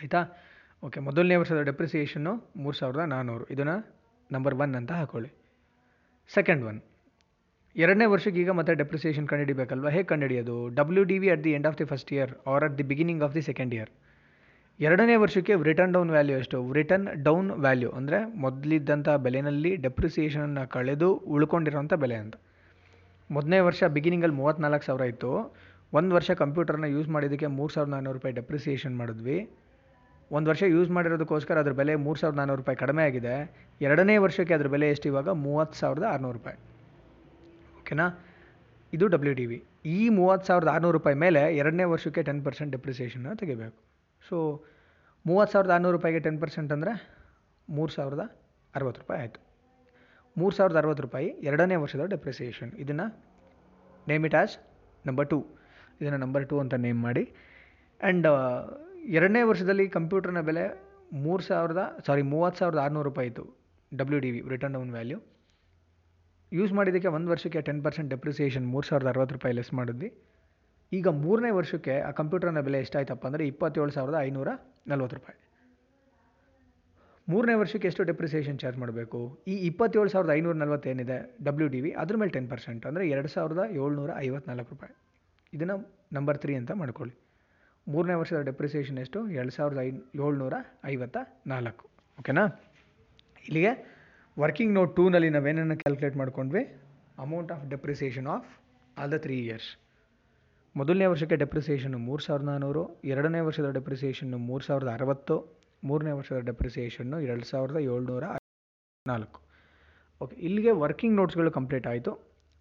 [0.00, 0.20] ಆಯಿತಾ?
[0.84, 3.76] ಓಕೆ, ಮೊದಲನೇ ವರ್ಷದ ಡೆಪ್ರಿಸಿಯೇಷನ್ನು ಮೂರು ಸಾವಿರದ ನಾನ್ನೂರು ಇದನ್ನು
[4.32, 5.30] ನಂಬರ್ ಒನ್ ಅಂತ ಹಾಕೊಳ್ಳಿ.
[6.34, 6.80] ಸೆಕೆಂಡ್ ಒನ್
[7.76, 9.88] ಎರಡನೇ ವರ್ಷಕ್ಕೆ ಈಗ ಮತ್ತೆ ಡೆಪ್ರಿಸಿಯೇಷನ್ ಕಂಡುಹಿಡಿಬೇಕಲ್ವ?
[9.88, 10.56] ಹೇಗೆ ಕಂಡುಹಿಡಿಯೋದು?
[10.78, 13.34] W D V at the end of the first year or at the beginning of
[13.34, 13.90] the second year
[14.80, 16.72] ಎರಡನೇ ವರ್ಷಕ್ಕೆ ರಿಟರ್ನ್ ಡೌನ್ ವ್ಯಾಲ್ಯೂ ಎಷ್ಟು?
[16.72, 22.34] ರಿಟರ್ನ್ ಡೌನ್ ವ್ಯಾಲ್ಯೂ ಅಂದರೆ ಮೊದಲಿದ್ದಂಥ ಬೆಲೆಯಲ್ಲಿ ಡೆಪ್ರಿಸಿಯೇಷನನ್ನು ಕಳೆದು ಉಳ್ಕೊಂಡಿರೋಂಥ ಬೆಲೆ ಅಂತ.
[23.30, 25.32] ಮೊದಲನೇ ವರ್ಷ ಬಿಗಿನಿಂಗಲ್ಲಿ ಮೂವತ್ತ್ನಾಲ್ಕು ಸಾವಿರ ಇತ್ತು.
[25.92, 29.38] ಒಂದು ವರ್ಷ ಕಂಪ್ಯೂಟರ್ನ ಯೂಸ್ ಮಾಡಿದ್ದಕ್ಕೆ ಮೂರು ಸಾವಿರದ ನಾನ್ನೂರು ರೂಪಾಯಿ ಡೆಪ್ರಿಸಿಯೇಷನ್ ಮಾಡಿದ್ವಿ.
[30.30, 33.34] ಒಂದು ವರ್ಷ ಯೂಸ್ ಮಾಡಿರೋದಕ್ಕೋಸ್ಕರ ಅದ್ರ ಬೆಲೆ ಮೂರು ಸಾವಿರದ ನಾನ್ನೂರು ರೂಪಾಯಿ ಕಡಿಮೆ ಆಗಿದೆ.
[33.80, 35.28] ಎರಡನೇ ವರ್ಷಕ್ಕೆ ಅದ್ರ ಬೆಲೆ ಎಷ್ಟು ಇವಾಗ?
[35.28, 36.71] ಮೂವತ್ತು ಸಾವಿರದ ಆರುನೂರು ರೂಪಾಯಿ.
[37.82, 38.06] ಓಕೆನಾ?
[38.92, 39.58] ಇದು ಡಬ್ಲ್ಯೂ ಡಿ ವಿ
[39.96, 43.78] ಈ ಮೂವತ್ತು ಸಾವಿರದ ಆರುನೂರು ರೂಪಾಯಿ ಮೇಲೆ ಎರಡನೇ ವರ್ಷಕ್ಕೆ ಟೆನ್ ಪರ್ಸೆಂಟ್ ಡೆಪ್ರಿಸಿಯೇಷನ್ನ ತೆಗಿಬೇಕು.
[44.22, 44.36] ಸೊ
[45.24, 46.92] ಮೂವತ್ತು ಸಾವಿರದ ಆರುನೂರು ರೂಪಾಯಿಗೆ ಟೆನ್ ಪರ್ಸೆಂಟ್ ಅಂದರೆ
[47.68, 48.24] ಮೂರು ಸಾವಿರದ
[48.74, 49.40] ಅರವತ್ತು ರೂಪಾಯಿ ಆಯಿತು.
[50.36, 53.06] ಮೂರು ಸಾವಿರದ ಅರವತ್ತು ರೂಪಾಯಿ ಎರಡನೇ ವರ್ಷದ ಡೆಪ್ರಿಸಿಯೇಷನ್ ಇದನ್ನು
[54.06, 54.54] name it as
[55.04, 55.38] number two
[56.00, 57.24] ಇದನ್ನು ನಂಬರ್ ಟೂ ಅಂತ ನೇಮ್ ಮಾಡಿ.
[58.00, 58.28] ಆ್ಯಂಡ್
[59.18, 60.64] ಎರಡನೇ ವರ್ಷದಲ್ಲಿ ಕಂಪ್ಯೂಟರ್ನ ಬೆಲೆ
[61.24, 63.44] ಮೂರು ಸಾವಿರದ ಸಾರಿ ಮೂವತ್ತು ಸಾವಿರದ ಆರುನೂರು ರೂಪಾಯಿ ಇತ್ತು
[63.92, 65.18] W D V written down value
[66.58, 70.08] use ಮಾಡಿದ್ದಕ್ಕೆ ಒಂದು ವರ್ಷಕ್ಕೆ ಟೆನ್ ಪರ್ಸೆಂಟ್ ಡೆಪ್ರಿಸಿಯೇಷನ್ ಮೂರು ಸಾವಿರದ ಅರವತ್ತು ರೂಪಾಯಿ ಲೆಸ್ ಮಾಡಿದ್ವಿ.
[70.92, 74.48] ಈಗ ಮೂರನೇ ವರ್ಷಕ್ಕೆ ಆ ಕಂಪ್ಯೂಟರ್ನ ಬೆಲೆ ಎಷ್ಟಾಯ್ತಪ್ಪ ಅಂದರೆ ಇಪ್ಪತ್ತೇಳು ಸಾವಿರದ ಐನೂರ
[74.90, 75.38] ನಲ್ವತ್ತು ರೂಪಾಯಿ.
[77.28, 79.18] ಮೂರನೇ ವರ್ಷಕ್ಕೆ ಎಷ್ಟು ಡೆಪ್ರಿಸಿಯೇಷನ್ ಚಾರ್ಜ್ ಮಾಡಬೇಕು?
[79.52, 83.64] ಈ ಇಪ್ಪತ್ತೇಳು ಸಾವಿರದ ಐನೂರ ನಲ್ವತ್ತೇನಿದೆ ಡಬ್ಲ್ಯೂ ಡಿ ವಿ ಅದ್ರ ಮೇಲೆ ಟೆನ್ ಪರ್ಸೆಂಟ್ ಅಂದರೆ ಎರಡು ಸಾವಿರದ
[83.82, 84.94] ಏಳ್ನೂರ ಐವತ್ನಾಲ್ಕು ರೂಪಾಯಿ.
[85.52, 85.76] ಇದನ್ನು
[86.18, 87.14] ನಂಬರ್ ತ್ರೀ ಅಂತ ಮಾಡ್ಕೊಳ್ಳಿ.
[87.86, 89.20] ಮೂರನೇ ವರ್ಷದ ಡೆಪ್ರಿಸಿಯೇಷನ್ ಎಷ್ಟು?
[89.38, 89.90] ಎರಡು ಸಾವಿರದ ಐ
[90.26, 90.54] ಏಳ್ನೂರ
[90.92, 91.16] ಐವತ್ತ
[91.52, 91.86] ನಾಲ್ಕು
[92.20, 92.44] ಓಕೆನಾ
[93.48, 93.72] ಇಲ್ಲಿಗೆ
[94.36, 96.62] ವರ್ಕಿಂಗ್ ನೋಟ್ ಟೂನಲ್ಲಿ ನಾವೇನನ್ನು ಕ್ಯಾಲ್ಕುಲೇಟ್ ಮಾಡ್ಕೊಂಡ್ವಿ?
[97.24, 98.50] Amount of depreciation of
[98.98, 99.68] all the three years
[100.74, 105.36] ಮೊದಲನೇ ವರ್ಷಕ್ಕೆ ಡೆಪ್ರಿಸಿಯೇಷನ್ನು ಮೂರು ಸಾವಿರದ ನಾನ್ನೂರು ಎರಡನೇ ವರ್ಷದ ಡೆಪ್ರಿಸಿಯೇಷನ್ನು ಮೂರು ಸಾವಿರದ ಅರವತ್ತು,
[105.82, 108.24] ಮೂರನೇ ವರ್ಷದ ಡೆಪ್ರಿಸಿಯೇಷನ್ನು ಎರಡು ಸಾವಿರದ ಏಳ್ನೂರ
[109.06, 109.40] ನಾಲ್ಕು
[110.20, 112.12] ಓಕೆ ಇಲ್ಲಿಗೆ ವರ್ಕಿಂಗ್ ನೋಟ್ಸ್ಗಳು ಕಂಪ್ಲೀಟ್ ಆಯಿತು.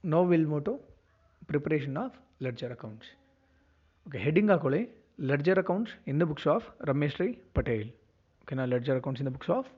[0.04, 0.74] Now will move to
[1.52, 3.12] preparation of ledger accounts
[4.08, 4.82] okay heading ಹಾಕೊಳ್ಳಿ.
[5.32, 7.90] Ledger accounts in the books of Rameshri Patel
[8.44, 9.70] ಓಕೆನಾ ledger accounts in the books of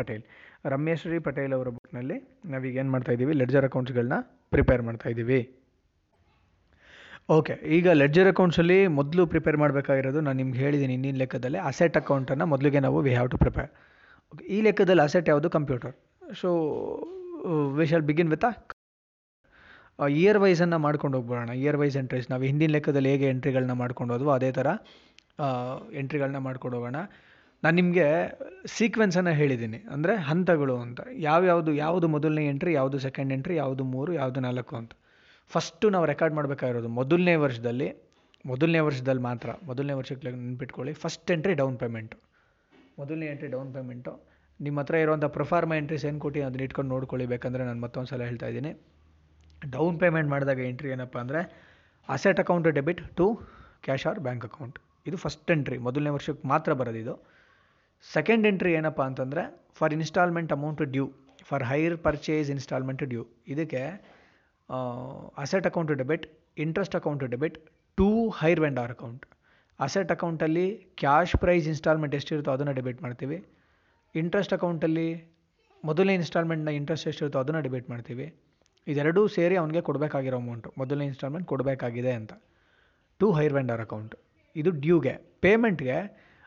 [0.00, 0.24] Patel
[0.64, 2.16] Rameshri Patel ಅವರ ಬುಕ್ನಲ್ಲಿ
[2.52, 3.34] ನಾವೀಗ ಏನು ಮಾಡ್ತಾ ಇದ್ದೀವಿ?
[3.40, 4.16] ಲೆಡ್ಜರ್ ಅಕೌಂಟ್ಸ್ಗಳನ್ನ
[4.54, 5.40] ಪ್ರಿಪೇರ್ ಮಾಡ್ತಾ ಇದ್ದೀವಿ.
[7.36, 12.80] ಓಕೆ ಈಗ ಲೆಡ್ಜರ್ ಅಕೌಂಟ್ಸಲ್ಲಿ ಮೊದಲು ಪ್ರಿಪೇರ್ ಮಾಡಬೇಕಾಗಿರೋದು ನಾನು ನಿಮ್ಗೆ ಹೇಳಿದ್ದೀನಿ ಇಂದಿನ ಲೆಕ್ಕದಲ್ಲಿ ಅಸೆಟ್ ಅಕೌಂಟನ್ನು ಮೊದಲಿಗೆ
[12.86, 13.70] ನಾವು we have to prepare
[14.32, 15.48] okay ಈ ಲೆಕ್ಕದಲ್ಲಿ ಅಸೆಟ್ ಯಾವುದು?
[15.56, 15.94] Computer
[16.40, 16.48] so
[17.78, 18.46] we shall begin with
[19.98, 21.52] year ವೈಸನ್ನು ಮಾಡ್ಕೊಂಡು ಹೋಗ್ಬಿಡೋಣ.
[21.62, 24.68] ಇಯರ್ ವೈಸ್ ಎಂಟ್ರೀಸ್ ನಾವು ಹಿಂದಿನ ಲೆಕ್ಕದಲ್ಲಿ ಹೇಗೆ ಎಂಟ್ರಿಗಳನ್ನ ಮಾಡ್ಕೊಂಡು ಹೋದ್ವೋ ಅದೇ ಥರ
[26.00, 26.98] ಎಂಟ್ರಿಗಳನ್ನ ಮಾಡ್ಕೊಂಡು ಹೋಗೋಣ.
[27.64, 28.06] ನಾನು ನಿಮಗೆ
[28.76, 31.00] ಸೀಕ್ವೆನ್ಸನ್ನು ಹೇಳಿದ್ದೀನಿ ಅಂದರೆ ಹಂತಗಳು ಅಂತ.
[31.28, 34.92] ಯಾವ್ಯಾವುದು, ಯಾವುದು ಮೊದಲನೇ ಎಂಟ್ರಿ ಯಾವುದು ಸೆಕೆಂಡ್ ಎಂಟ್ರಿ ಯಾವುದು ಮೂರು, ಯಾವುದು ನಾಲ್ಕು ಅಂತ.
[35.50, 37.88] ಫಸ್ಟು ನಾವು ರೆಕಾರ್ಡ್ ಮಾಡಬೇಕಾಗಿರೋದು ಮೊದಲನೇ ವರ್ಷದಲ್ಲಿ
[38.44, 40.92] ಮೊದಲನೇ ವರ್ಷದಲ್ಲಿ ಮಾತ್ರ, ಮೊದಲನೇ ವರ್ಷಕ್ಕೆ ನೆನ್ಪಿಟ್ಕೊಳ್ಳಿ.
[41.04, 42.16] ಫಸ್ಟ್ ಎಂಟ್ರಿ ಡೌನ್ ಪೇಮೆಂಟು
[43.00, 44.12] ಮೊದಲನೇ ಎಂಟ್ರಿ ಡೌನ್ ಪೇಮೆಂಟು
[44.60, 47.26] ನಿಮ್ಮ ಹತ್ರ ಇರುವಂಥ ಪ್ರೊಫಾರ್ಮ ಎಂಟ್ರೀಸ್ ಏನು ಕೊಟ್ಟು ಅದನ್ನ ಇಟ್ಕೊಂಡು ನೋಡ್ಕೊಳ್ಳಿ.
[47.32, 48.72] ಬೇಕಂದರೆ ನಾನು ಮತ್ತೊಂದು ಸಲ ಹೇಳ್ತಾ ಇದ್ದೀನಿ.
[49.74, 51.40] ಡೌನ್ ಪೇಮೆಂಟ್ ಮಾಡಿದಾಗ ಎಂಟ್ರಿ ಏನಪ್ಪ ಅಂದರೆ
[52.08, 53.26] asset account debit to
[53.86, 57.14] cash or bank account ಇದು ಫಸ್ಟ್ ಎಂಟ್ರಿ ಮೊದಲನೇ ವರ್ಷಕ್ಕೆ ಮಾತ್ರ ಬರೋದಿದು.
[58.04, 59.42] ಸೆಕೆಂಡ್ ಎಂಟ್ರಿ ಏನಪ್ಪ ಅಂತಂದರೆ
[59.78, 61.06] for installment amount due
[61.48, 63.22] for hire purchase installment due
[63.54, 63.82] ಇದಕ್ಕೆ
[65.42, 66.24] asset account debit
[66.64, 67.56] interest account debit
[67.98, 68.08] to
[68.40, 69.24] hire vendor account
[69.80, 70.66] asset ಅಕೌಂಟಲ್ಲಿ
[71.02, 73.38] cash price instalment ಎಷ್ಟಿರುತ್ತೋ ಅದನ್ನು ಡೆಬಿಟ್ ಮಾಡ್ತೀವಿ.
[74.14, 75.08] ಇಂಟ್ರೆಸ್ಟ್ ಅಕೌಂಟಲ್ಲಿ
[75.84, 78.26] ಮೊದಲನೇ ಇನ್ಸ್ಟಾಲ್ಮೆಂಟ್ನ ಇಂಟ್ರೆಸ್ಟ್ ಎಷ್ಟಿರುತ್ತೋ ಅದನ್ನು ಡೆಬಿಟ್ ಮಾಡ್ತೀವಿ.
[78.86, 82.32] ಇದೆರಡೂ ಸೇರಿ ಅವನಿಗೆ ಕೊಡಬೇಕಾಗಿರೋ ಅಮೌಂಟು ಮೊದಲನೇ ಇನ್ಸ್ಟಾಲ್ಮೆಂಟ್ ಕೊಡಬೇಕಾಗಿದೆ ಅಂತ.
[83.20, 84.14] ಟು ಹೈರ್ ವೆಂಡಾರ್ ಅಕೌಂಟ್
[84.56, 85.14] ಇದು ಡ್ಯೂಗೆ
[85.44, 85.98] ಪೇಮೆಂಟ್ಗೆ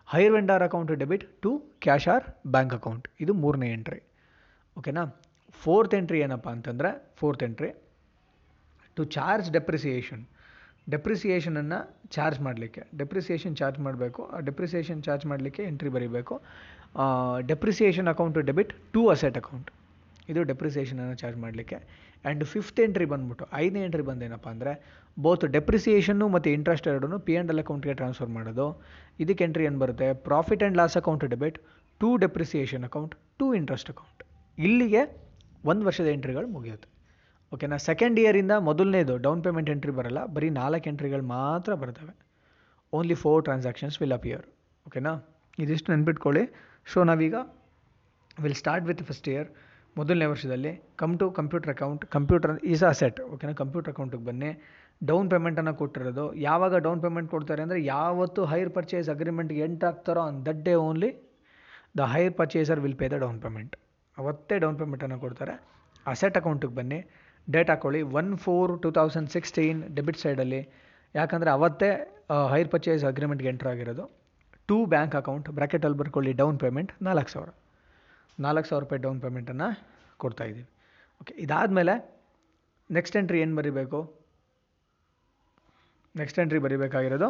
[0.08, 4.02] hire vendor account debit to cash or bank account ಇದು ಮೂರನೇ ಎಂಟ್ರಿ
[4.78, 5.06] ಓಕೆನಾ
[5.52, 7.84] ಫೋರ್ತ್ ಎಂಟ್ರಿ ಏನಪ್ಪ ಅಂತಂದರೆ fourth entry
[8.96, 10.26] to charge depreciation
[10.90, 12.84] ಡೆಪ್ರಿಸಿಯೇಷನನ್ನು charge ಮಾಡಲಿಕ್ಕೆ.
[12.98, 14.26] ಡೆಪ್ರಿಸಿಯೇಷನ್ ಚಾರ್ಜ್ ಮಾಡಬೇಕು.
[14.26, 16.42] ಆ ಡೆಪ್ರಿಸಿಯೇಷನ್ ಚಾರ್ಜ್ ಮಾಡಲಿಕ್ಕೆ ಎಂಟ್ರಿ ಬರೀಬೇಕು.
[17.48, 19.72] Depreciation account debit to asset account
[20.30, 21.76] ಇದು ಡೆಪ್ರಿಸಿಯೇಷನನ್ನು ಚಾರ್ಜ್ ಮಾಡಲಿಕ್ಕೆ.
[22.26, 24.74] ಆ್ಯಂಡ್ ಫಿಫ್ತ್ ಎಂಟ್ರಿ ಬಂದ್ಬಿಟ್ಟು, ಐದನೇ ಎಂಟ್ರಿ ಬಂದೇನಪ್ಪ ಅಂದರೆ
[25.26, 28.68] ಬೋತ್ ಡೆಪ್ರಿಸಿಯೇಷನ್ನು ಮತ್ತು ಇಂಟ್ರೆಸ್ಟ್ ಎರಡೂ ಪಿ ಆ್ಯಂಡ್ ಎಲ್ ಅಕೌಂಟ್ಗೆ ಟ್ರಾನ್ಸ್ಫರ್ ಮಾಡೋದು.
[29.24, 30.08] ಇದಕ್ಕೆ ಎಂಟ್ರಿ ಏನು ಬರುತ್ತೆ?
[30.30, 31.58] Profit and loss account debit
[32.02, 34.22] to depreciation account to interest account
[34.58, 35.02] ಇಲ್ಲಿಗೆ
[35.72, 36.88] ಒಂದು ವರ್ಷದ ಎಂಟ್ರಿಗಳು ಮುಗಿಯುತ್ತೆ.
[37.54, 42.14] ಓಕೆನಾ ಸೆಕೆಂಡ್ ಇಯರಿಂದ ಮೊದಲನೇದು ಡೌನ್ ಪೇಮೆಂಟ್ ಎಂಟ್ರಿ ಬರಲ್ಲ, ಬರೀ ನಾಲ್ಕು ಎಂಟ್ರಿಗಳು ಮಾತ್ರ ಬರ್ತವೆ.
[42.94, 44.46] Only four transactions will appear
[44.88, 45.14] ಓಕೆನಾ
[45.60, 46.44] ಇದಿಷ್ಟು ನೆನ್ಪಿಟ್ಕೊಳ್ಳಿ.
[46.94, 47.36] ಸೊ ನಾವೀಗ
[48.44, 49.50] will start with first year
[50.00, 54.52] ಮೊದಲನೇ ವರ್ಷದಲ್ಲಿ come to computer account computer is asset ಓಕೆನಾ ಕಂಪ್ಯೂಟರ್ ಅಕೌಂಟಿಗೆ ಬನ್ನಿ.
[55.10, 56.26] ಡೌನ್ ಪೇಮೆಂಟನ್ನು ಕೊಟ್ಟಿರೋದು.
[56.48, 61.10] ಯಾವಾಗ ಡೌನ್ ಪೇಮೆಂಟ್ ಕೊಡ್ತಾರೆ ಅಂದರೆ ಯಾವತ್ತು ಹೈರ್ ಪರ್ಚೇಸ್ ಅಗ್ರಿಮೆಂಟ್ಗೆ enter ಆಗ್ತಾರೋ on that day only
[62.00, 63.74] the hire purchaser will pay the down payment
[64.18, 65.56] ಅವತ್ತೇ ಡೌನ್ ಪೇಮೆಂಟನ್ನು ಕೊಡ್ತಾರೆ.
[66.14, 67.00] ಅಸೆಟ್ ಅಕೌಂಟಿಗೆ ಬನ್ನಿ.
[67.48, 70.62] ಡೇಟ್ ಹಾಕೊಳ್ಳಿ one four two thousand sixteen debit ಸೈಡಲ್ಲಿ
[71.16, 71.90] ಯಾಕಂದರೆ ಅವತ್ತೇ
[72.54, 74.06] ಹೈರ್ ಪರ್ಚೇಸ್ ಅಗ್ರಿಮೆಂಟ್ಗೆ ಎಂಟ್ರ್ ಆಗಿರೋದು.
[74.70, 77.50] ಟೂ ಬ್ಯಾಂಕ್ ಅಕೌಂಟ್ ಬ್ರ್ಯಾಕೆಟಲ್ಲಿ ಬರ್ಕೊಳ್ಳಿ ಡೌನ್ ಪೇಮೆಂಟ್ ನಾಲ್ಕು ಸಾವಿರ.
[78.46, 79.68] ನಾಲ್ಕು ಸಾವಿರ ರೂಪಾಯಿ ಡೌನ್ ಪೇಮೆಂಟನ್ನು
[80.24, 80.68] ಕೊಡ್ತಾ ಇದ್ದೀವಿ.
[81.22, 81.94] ಓಕೆ ಇದಾದಮೇಲೆ
[82.98, 84.00] ನೆಕ್ಸ್ಟ್ ಎಂಟ್ರಿ ಏನು ಬರೀಬೇಕು?
[86.16, 87.30] ನೆಕ್ಸ್ಟ್ ಎಂಟ್ರಿ ಬರೀಬೇಕಾಗಿರೋದು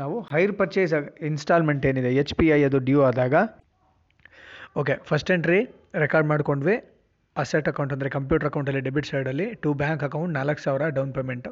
[0.00, 0.92] ನಾವು ಹೈರ್ ಪರ್ಚೇಸ್
[1.30, 3.34] ಇನ್ಸ್ಟಾಲ್ಮೆಂಟ್ ಏನಿದೆ ಎಚ್ ಪಿ ಐ ಅದು ಡ್ಯೂ ಆದಾಗ.
[4.80, 5.60] ಓಕೆ ಫಸ್ಟ್ ಎಂಟ್ರಿ
[6.04, 6.76] ರೆಕಾರ್ಡ್ ಮಾಡ್ಕೊಂಡ್ವಿ.
[7.42, 11.50] ಅಸೆಟ್ ಅಕೌಂಟ್ ಅಂದರೆ ಕಂಪ್ಯೂಟರ್ ಅಕೌಂಟಲ್ಲಿ ಡೆಬಿಟ್ ಸೈಡಲ್ಲಿ ಟು ಬ್ಯಾಂಕ್ ಅಕೌಂಟ್ ನಾಲ್ಕು ಸಾವಿರ ಡೌನ್ ಪೇಮೆಂಟು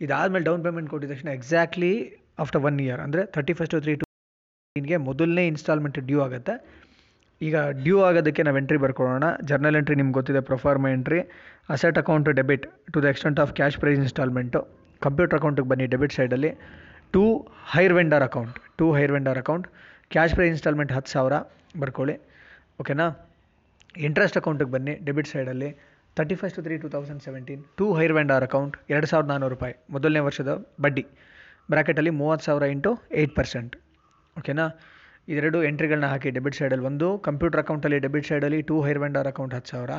[0.00, 1.92] ಇದಾದಮೇಲೆ ಡೌನ್ ಪೇಮೆಂಟ್ ಕೊಟ್ಟಿದ ತಕ್ಷಣ ಎಕ್ಸಾಕ್ಟ್ಲಿ
[2.42, 4.06] ಆಫ್ಟರ್ ಒನ್ ಇಯರ್ ಅಂದರೆ ತರ್ಟಿ ಫಸ್ಟ್ ತ್ರೀ ಟು
[5.08, 6.54] ಮೊದಲನೇ ಇನ್ಸ್ಟಾಲ್ಮೆಂಟ್ ಡ್ಯೂ ಆಗುತ್ತೆ.
[7.46, 9.26] ಈಗ ಡ್ಯೂ ಆಗೋದಕ್ಕೆ ನಾವು ಎಂಟ್ರಿ ಬರ್ಕೊಳ್ಳೋಣ.
[9.48, 11.20] ಜರ್ನಲ್ ಎಂಟ್ರಿ ನಿಮ್ಗೆ ಗೊತ್ತಿದೆ proforma entry
[11.74, 14.60] asset account debit to the extent of cash price installment
[15.06, 16.50] computer ಅಕೌಂಟಿಗೆ ಬನ್ನಿ ಡೆಬಿಟ್ ಸೈಡಲ್ಲಿ
[17.14, 17.22] to
[17.74, 19.66] hire vendor account to hire vendor account
[20.14, 21.34] cash price installment ಹತ್ತು ಸಾವಿರ,
[21.82, 22.16] ಬರ್ಕೊಳ್ಳಿ.
[22.82, 23.06] ಓಕೆನಾ
[24.08, 25.70] ಇಂಟ್ರೆಸ್ಟ್ ಅಕೌಂಟಿಗೆ ಬನ್ನಿ ಡೆಬಿಟ್ ಸೈಡಲ್ಲಿ
[26.16, 29.74] thirty first three two thousand seventeen to hire vendor account ಎರಡು ಸಾವಿರದ ನಾನ್ನೂರು ರೂಪಾಯಿ.
[29.94, 30.52] ಮೊದಲನೇ ವರ್ಷದ
[30.84, 31.04] ಬಡ್ಡಿ.
[31.72, 33.74] ಬ್ರ್ಯಾಕೆಟಲ್ಲಿ ಮೂವತ್ತು ಸಾವಿರ ಇಂಟು ಏಯ್ಟ್ ಪರ್ಸೆಂಟ್
[34.36, 34.66] ಓಕೆನಾ
[35.28, 39.70] ಇದೆರಡು ಎಂಟ್ರಿಗಳನ್ನ ಹಾಕಿ ಡೆಬಿಟ್ ಸೈಡಲ್ಲಿ ಒಂದು, ಕಂಪ್ಯೂಟರ್ ಅಕೌಂಟಲ್ಲಿ ಡೆಬಿಟ್ ಸೈಡಲ್ಲಿ ಟೂ ಹೈರ್ ವೆಂಡರ್ ಅಕೌಂಟ್ ಹತ್ತು
[39.72, 39.94] ಸಾವಿರ.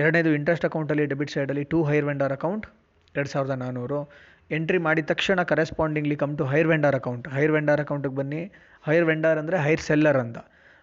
[0.00, 2.66] ಎರಡನೇದು ಇಂಟ್ರೆಸ್ಟ್ ಅಕೌಂಟಲ್ಲಿ ಡೆಬಿಟ್ ಸೈಡಲ್ಲಿ ಟೂ ಹೈರ್ ವೆಂಡರ್ ಅಕೌಂಟ್
[3.14, 4.00] ಎರಡು ಸಾವಿರದ ನಾನ್ನೂರು
[4.56, 8.42] ಎಂಟ್ರಿ ಮಾಡಿದ ತಕ್ಷಣ correspondingly come to hire vendor account hire vendor ಅಕೌಂಟಿಗೆ ಬನ್ನಿ.
[8.86, 10.38] ಹೈರ್ ವೆಂಡರ್ ಅಂದರೆ ಹೈರ್ ಸೆಲ್ಲರ್ ಅಂತ.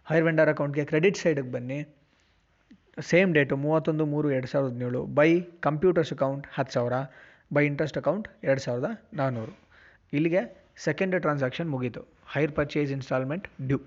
[0.10, 1.80] ಹೈರ್ ವೆಂಡರ್ ಅಕೌಂಟ್ಗೆ ಕ್ರೆಡಿಟ್ ಸೈಡಿಗೆ ಬನ್ನಿ.
[3.10, 5.02] ಸೇಮ್ ಡೇಟು ಮೂವತ್ತೊಂದು ಮೂರು ಎರಡು ಸಾವಿರದ ಹದಿನೇಳು.
[5.20, 5.30] ಬೈ
[5.68, 6.96] ಕಂಪ್ಯೂಟರ್ಸ್ ಅಕೌಂಟ್ ಹತ್ತು ಸಾವಿರ.
[7.56, 9.54] ಬೈ ಇಂಟ್ರೆಸ್ಟ್ ಅಕೌಂಟ್ ಎರಡು ಸಾವಿರದ ನಾನ್ನೂರು
[10.14, 10.42] ಇಲ್ಲಿಗೆ
[10.86, 12.02] ಸೆಕೆಂಡ್ ಟ್ರಾನ್ಸಾಕ್ಷನ್ ಮುಗೀತು.
[12.34, 13.80] ಹೈರ್ ಪರ್ಚೇಸ್ ಇನ್ಸ್ಟಾಲ್ಮೆಂಟ್ ಡ್ಯೂ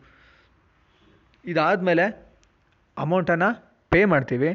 [1.44, 2.04] ಇದಾದಮೇಲೆ
[2.96, 3.50] ಅಮೌಂಟನ್ನು
[3.92, 4.50] ಪೇ ಮಾಡ್ತೀವಿ.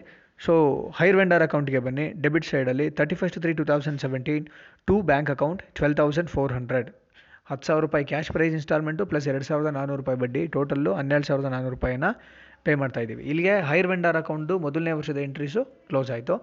[0.46, 0.54] ಸೊ
[0.98, 2.06] ಹೈರ್ ವೆಂಡರ್ ಅಕೌಂಟ್ಗೆ ಬನ್ನಿ.
[2.24, 4.46] ಡೆಬಿಟ್ ಸೈಡಲ್ಲಿ thirty first three two thousand seventeen
[4.90, 6.90] to bank account twelve thousand four hundred
[7.50, 10.42] ಹತ್ತು ಸಾವಿರ ರೂಪಾಯಿ ಕ್ಯಾಶ್ ಪ್ರೈಸ್ ಇನ್ಸ್ಟಾಲ್ಮೆಂಟು ಪ್ಲಸ್ ಎರಡು ಸಾವಿರದ ನಾನ್ನೂರು ರೂಪಾಯಿ ಬಡ್ಡಿ.
[10.56, 12.08] ಟೋಟಲ್ಲು ಹನ್ನೆರಡು ಸಾವಿರದ ನಾನ್ನೂರು ರೂಪಾಯಿನ
[12.66, 13.24] ಪೇ ಮಾಡ್ತಾ ಇದ್ದೀವಿ.
[13.32, 16.36] ಇಲ್ಲಿಗೆ ಹೈರ್ ವೆಂಡರ್ ಅಕೌಂಟು ಮೊದಲನೇ ವರ್ಷದ ಎಂಟ್ರೀಸು ಕ್ಲೋಸ್ ಆಯಿತು.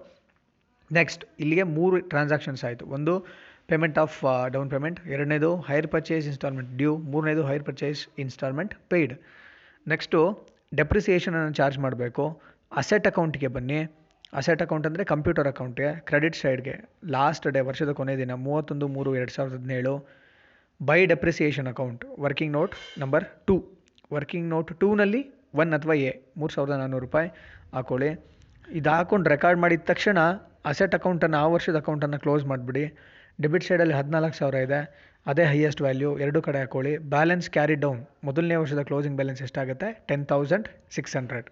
[0.91, 2.85] ನೆಕ್ಸ್ಟ್ ಇಲ್ಲಿಗೆ ಮೂರು ಟ್ರಾನ್ಸಾಕ್ಷನ್ಸ್ ಆಯಿತು.
[2.97, 3.13] ಒಂದು
[3.69, 4.17] ಪೇಮೆಂಟ್ ಆಫ್
[4.55, 9.13] ಡೌನ್ ಪೇಮೆಂಟ್ ಎರಡನೇದು ಹೈರ್ ಪರ್ಚೇಸ್ ಇನ್ಸ್ಟಾಲ್ಮೆಂಟ್ ಡ್ಯೂ ಮೂರನೇದು hire purchase installment paid
[9.87, 10.19] next
[10.79, 12.23] ಡೆಪ್ರಿಸಿಯೇಷನನ್ನು charge ಮಾಡಬೇಕು.
[12.81, 13.79] ಅಸೆಟ್ ಅಕೌಂಟಿಗೆ ಬನ್ನಿ.
[14.39, 16.75] ಅಸೆಟ್ ಅಕೌಂಟ್ ಅಂದರೆ ಕಂಪ್ಯೂಟರ್ ಅಕೌಂಟ್ಗೆ ಕ್ರೆಡಿಟ್ ಸೈಡ್ಗೆ
[17.15, 19.93] ಲಾಸ್ಟ್ ಡೇ ವರ್ಷದ ಕೊನೆ ದಿನ, ಮೂವತ್ತೊಂದು, ಮೂರು, ಎರಡು ಸಾವಿರದ ಹದಿನೇಳು.
[20.79, 22.73] By depreciation account working note
[23.03, 23.55] number two
[24.13, 25.21] working note ಟೂನಲ್ಲಿ
[25.61, 27.29] one ಅಥವಾ ಎ ಮೂರು ಸಾವಿರದ ನಾನ್ನೂರು ರೂಪಾಯಿ
[27.75, 28.09] ಹಾಕೊಳ್ಳಿ.
[28.79, 30.19] ಇದು ಹಾಕೊಂಡು ರೆಕಾರ್ಡ್ ಮಾಡಿದ ತಕ್ಷಣ
[30.71, 32.85] ಅಸೆಟ್ ಅಕೌಂಟನ್ನು ಆ ವರ್ಷದ ಅಕೌಂಟನ್ನು ಕ್ಲೋಸ್ ಮಾಡಿಬಿಡಿ.
[33.41, 34.79] ಡೆಬಿಟ್ ಸೈಡಲ್ಲಿ ಹದಿನಾಲ್ಕು ಸಾವಿರ ಇದೆ.
[35.31, 36.97] ಅದೇ ಹೈಯೆಸ್ಟ್ ವ್ಯಾಲ್ಯೂ ಎರಡು ಕಡೆ ಹಾಕೊಳ್ಳಿ.
[36.97, 40.05] ಬ್ಯಾಲೆನ್ಸ್ ಕ್ಯಾರಿ ಡೌನ್ ಮೊದಲನೇ ವರ್ಷದ ಕ್ಲೋಸಿಂಗ್ ಬ್ಯಾಲೆನ್ಸ್ ಎಷ್ಟಾಗುತ್ತೆ?
[40.09, 41.47] ಟೆನ್ ತೌಸಂಡ್ ಸಿಕ್ಸ್ ಹಂಡ್ರೆಡ್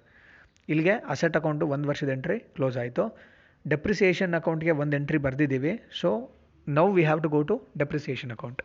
[0.69, 3.05] ಇಲ್ಲಿಗೆ ಅಸೆಟ್ ಅಕೌಂಟು ಒಂದು ವರ್ಷದ ಎಂಟ್ರಿ ಕ್ಲೋಸ್ ಆಯಿತು.
[3.67, 5.73] ಡೆಪ್ರಿಸಿಯೇಷನ್ ಅಕೌಂಟ್ಗೆ ಒಂದು entry ಬರೆದಿದ್ದೀವಿ.
[6.01, 6.09] So
[6.67, 8.61] now we have to go to depreciation account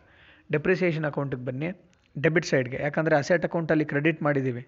[0.51, 1.69] depreciation ಅಕೌಂಟಿಗೆ ಬನ್ನಿ.
[2.15, 4.63] ಡೆಬಿಟ್ ಸೈಡ್ಗೆ ಯಾಕಂದರೆ ಅಸೆಟ್ ಅಕೌಂಟಲ್ಲಿ ಕ್ರೆಡಿಟ್ ಮಾಡಿದ್ದೀವಿ.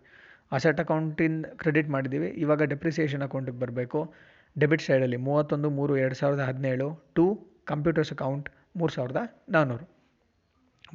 [0.51, 2.29] ಅಸೆಟ್ ಅಕೌಂಟಿಂದ ಕ್ರೆಡಿಟ್ ಮಾಡಿದ್ದೀವಿ.
[2.43, 4.13] ಇವಾಗ ಡೆಪ್ರಿಸಿಯೇಷನ್ ಅಕೌಂಟಿಗೆ ಬರಬೇಕು.
[4.59, 6.87] ಡೆಬಿಟ್ ಸೈಡಲ್ಲಿ ಮೂವತ್ತೊಂದು, ಮೂರು, ಎರಡು ಸಾವಿರದ ಹದಿನೇಳು.
[7.13, 7.25] ಟು
[7.71, 8.47] ಕಂಪ್ಯೂಟರ್ಸ್ ಅಕೌಂಟ್
[8.79, 9.85] ಮೂರು ಸಾವಿರದ ನಾನ್ನೂರು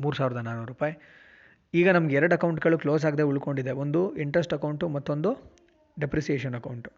[0.02, 0.94] ಮೂರು ಸಾವಿರದ ನಾನ್ನೂರು ರೂಪಾಯಿ.
[1.74, 3.72] ಈಗ ನಮ್ಗೆ ಎರಡು ಅಕೌಂಟ್ಗಳು ಕ್ಲೋಸ್ ಆಗದೆ ಉಳ್ಕೊಂಡಿದೆ.
[3.82, 5.30] ಒಂದು ಇಂಟ್ರೆಸ್ಟ್ ಅಕೌಂಟು, ಮತ್ತೊಂದು
[6.00, 6.90] ಡೆಪ್ರಿಸಿಯೇಷನ್ ಅಕೌಂಟು.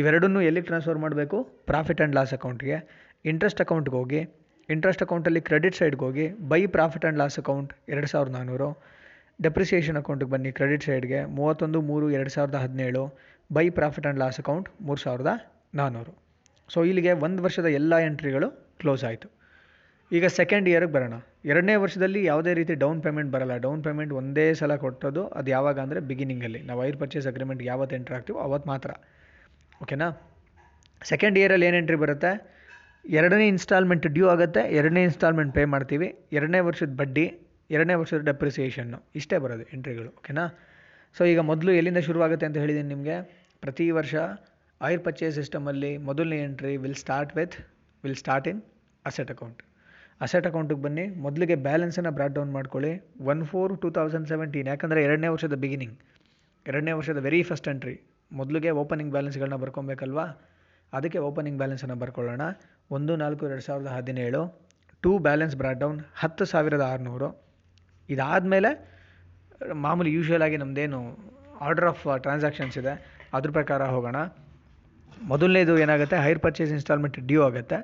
[0.00, 1.38] ಇವೆರಡನ್ನೂ ಎಲ್ಲಿಗೆ ಟ್ರಾನ್ಸ್ಫರ್ ಮಾಡಬೇಕು?
[1.70, 2.76] ಪ್ರಾಫಿಟ್ ಆ್ಯಂಡ್ ಲಾಸ್ ಅಕೌಂಟ್ಗೆ.
[3.24, 4.20] ಇಂಟ್ರೆಸ್ಟ್ ಅಕೌಂಟ್ಗೆ ಹೋಗಿ,
[4.68, 8.68] ಇಂಟ್ರೆಸ್ಟ್ ಅಕೌಂಟಲ್ಲಿ ಕ್ರೆಡಿಟ್ ಸೈಡ್ಗೆ ಹೋಗಿ, by profit and loss account ಎರಡು ಸಾವಿರದ ನಾನ್ನೂರು
[9.42, 13.02] ಡೆಪ್ರಿಸಿಯೇಷನ್ ಅಕೌಂಟಿಗೆ ಬನ್ನಿ ಕ್ರೆಡಿಟ್ ಸೈಡ್ಗೆ, ಮೂವತ್ತೊಂದು, ಮೂರು, ಎರಡು ಸಾವಿರದ ಹದಿನೇಳು.
[13.52, 15.32] By profit and loss account ಮೂರು ಸಾವಿರದ
[15.74, 16.12] ನಾನ್ನೂರು
[16.68, 18.48] ಸೊ ಇಲ್ಲಿಗೆ ಒಂದು ವರ್ಷದ ಎಲ್ಲ ಎಂಟ್ರಿಗಳು
[18.82, 19.28] ಕ್ಲೋಸ್ ಆಯಿತು.
[20.10, 21.14] ಈಗ ಸೆಕೆಂಡ್ ಇಯರ್ಗೆ ಬರೋಣ.
[21.50, 23.54] ಎರಡನೇ ವರ್ಷದಲ್ಲಿ ಯಾವುದೇ ರೀತಿ ಡೌನ್ ಪೇಮೆಂಟ್ ಬರಲ್ಲ.
[23.64, 28.16] ಡೌನ್ ಪೇಮೆಂಟ್ ಒಂದೇ ಸಲ ಕೊಟ್ಟೋದು ಅದು ಯಾವಾಗ ಅಂದರೆ ಬಿಗಿನಿಂಗಲ್ಲಿ ನಾವು ಐರ್ ಪರ್ಚೇಸ್ ಅಗ್ರಿಮೆಂಟ್ ಯಾವತ್ತು ಎಂಟ್ರ್
[28.18, 28.90] ಆಗ್ತೀವೋ ಅವತ್ತು ಮಾತ್ರ.
[29.84, 30.08] ಓಕೆನಾ
[31.02, 32.30] ಸೆಕೆಂಡ್ ಇಯರಲ್ಲಿ ಏನು ಎಂಟ್ರಿ ಬರುತ್ತೆ?
[33.18, 36.08] ಎರಡನೇ ಇನ್ಸ್ಟಾಲ್ಮೆಂಟ್ ಡ್ಯೂ ಆಗುತ್ತೆ, ಎರಡನೇ ಇನ್ಸ್ಟಾಲ್ಮೆಂಟ್ ಪೇ ಮಾಡ್ತೀವಿ.
[36.38, 37.26] ಎರಡನೇ ವರ್ಷದ ಬಡ್ಡಿ,
[37.74, 40.44] ಎರಡನೇ ವರ್ಷದ ಡೆಪ್ರಿಸಿಯೇಷನ್ನು ಇಷ್ಟೇ ಬರೋದು ಎಂಟ್ರಿಗಳು ಓಕೆನಾ
[41.16, 43.16] ಸೊ ಈಗ ಮೊದಲು ಎಲ್ಲಿಂದ ಶುರುವಾಗುತ್ತೆ ಅಂತ ಹೇಳಿದ್ದೀನಿ ನಿಮಗೆ.
[43.64, 44.14] ಪ್ರತಿ ವರ್ಷ
[44.80, 47.56] ಐರ್ ಪರ್ಚೇಸ್ ಸಿಸ್ಟಮಲ್ಲಿ ಮೊದಲನೇ entry will start with
[48.04, 48.62] will start in
[49.06, 49.62] asset account
[50.20, 53.08] asset ಅಕೌಂಟಿಗೆ ಬನ್ನಿ, ಮೊದಲಿಗೆ ಬ್ಯಾಲೆನ್ಸನ್ನು ಬ್ರಾಡ್ ಡೌನ್ ಮಾಡ್ಕೊಳ್ಳಿ.
[53.20, 55.98] One four two thousand seventeen ಯಾಕಂದರೆ ಎರಡನೇ ವರ್ಷದ ಬಿಗಿನಿಂಗ್
[56.66, 58.00] ಎರಡನೇ ವರ್ಷದ ವೆರಿ ಫಸ್ಟ್ ಎಂಟ್ರಿ
[58.32, 60.24] ಮೊದಲಿಗೆ ಓಪನಿಂಗ್ ಬ್ಯಾಲೆನ್ಸ್ಗಳನ್ನ ಬರ್ಕೊಬೇಕಲ್ವಾ?
[60.92, 62.40] ಅದಕ್ಕೆ ಓಪನಿಂಗ್ ಬ್ಯಾಲೆನ್ಸನ್ನು ಬರ್ಕೊಳ್ಳೋಣ.
[62.90, 64.60] ಒಂದು, ನಾಲ್ಕು, ಎರಡು ಸಾವಿರದ ಹದಿನೇಳು
[65.00, 67.44] ಟೂ ಬ್ಯಾಲೆನ್ಸ್ ಬ್ರಾಡ್ ಡೌನ್ ಹತ್ತು ಸಾವಿರದ ಆರುನೂರು.
[68.08, 68.96] ಇದಾದಮೇಲೆ
[69.72, 71.18] ಮಾಮೂಲಿ ಯೂಶ್ವಲಾಗಿ ನಮ್ಮದೇನು
[71.60, 73.22] ಆರ್ಡರ್ ಆಫ್ ಟ್ರಾನ್ಸಾಕ್ಷನ್ಸ್ ಇದೆ.
[73.34, 74.16] ಅದ್ರ ಪ್ರಕಾರ ಹೋಗೋಣ.
[75.30, 76.16] ಮೊದಲನೇದು ಏನಾಗುತ್ತೆ?
[76.24, 77.78] ಹೈರ್ ಪರ್ಚೇಸ್ ಇನ್ಸ್ಟಾಲ್ಮೆಂಟ್ ಡ್ಯೂ ಆಗುತ್ತೆ.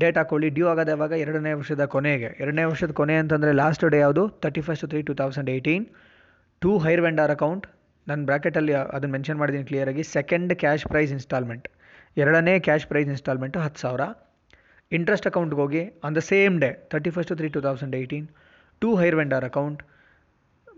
[0.00, 0.48] ಡೇಟ್ ಹಾಕೊಳ್ಳಿ.
[0.56, 1.12] ಡ್ಯೂ ಆಗೋದು ಯಾವಾಗ?
[1.24, 2.30] ಎರಡನೇ ವರ್ಷದ ಕೊನೆಗೆ.
[2.42, 4.24] ಎರಡನೇ ವರ್ಷದ ಕೊನೆ ಅಂತಂದರೆ ಲಾಸ್ಟ್ ಡೇ ಯಾವುದು?
[4.44, 5.86] Thirty first three two thousand eighteen
[6.62, 7.66] to hire vendor account
[8.06, 11.66] ನಾನು ಬ್ರ್ಯಾಕೆಟಲ್ಲಿ ಅದನ್ನು ಮೆನ್ಷನ್ ಮಾಡಿದ್ದೀನಿ ಕ್ಲಿಯರಾಗಿ ಸೆಕೆಂಡ್ ಕ್ಯಾಶ್ ಪ್ರೈಸ್ ಇನ್ಸ್ಟಾಲ್ಮೆಂಟ್
[12.22, 14.04] ಎರಡನೇ ಕ್ಯಾಶ್ ಪ್ರೈಸ್ ಇನ್ಸ್ಟಾಲ್ಮೆಂಟು ಹತ್ತು ಸಾವಿರ.
[14.92, 18.26] ಇಂಟ್ರೆಸ್ಟ್ ಅಕೌಂಟ್ಗೆ ಹೋಗಿ on the same day thirty first three two thousand eighteen
[18.82, 19.80] to hire vendor account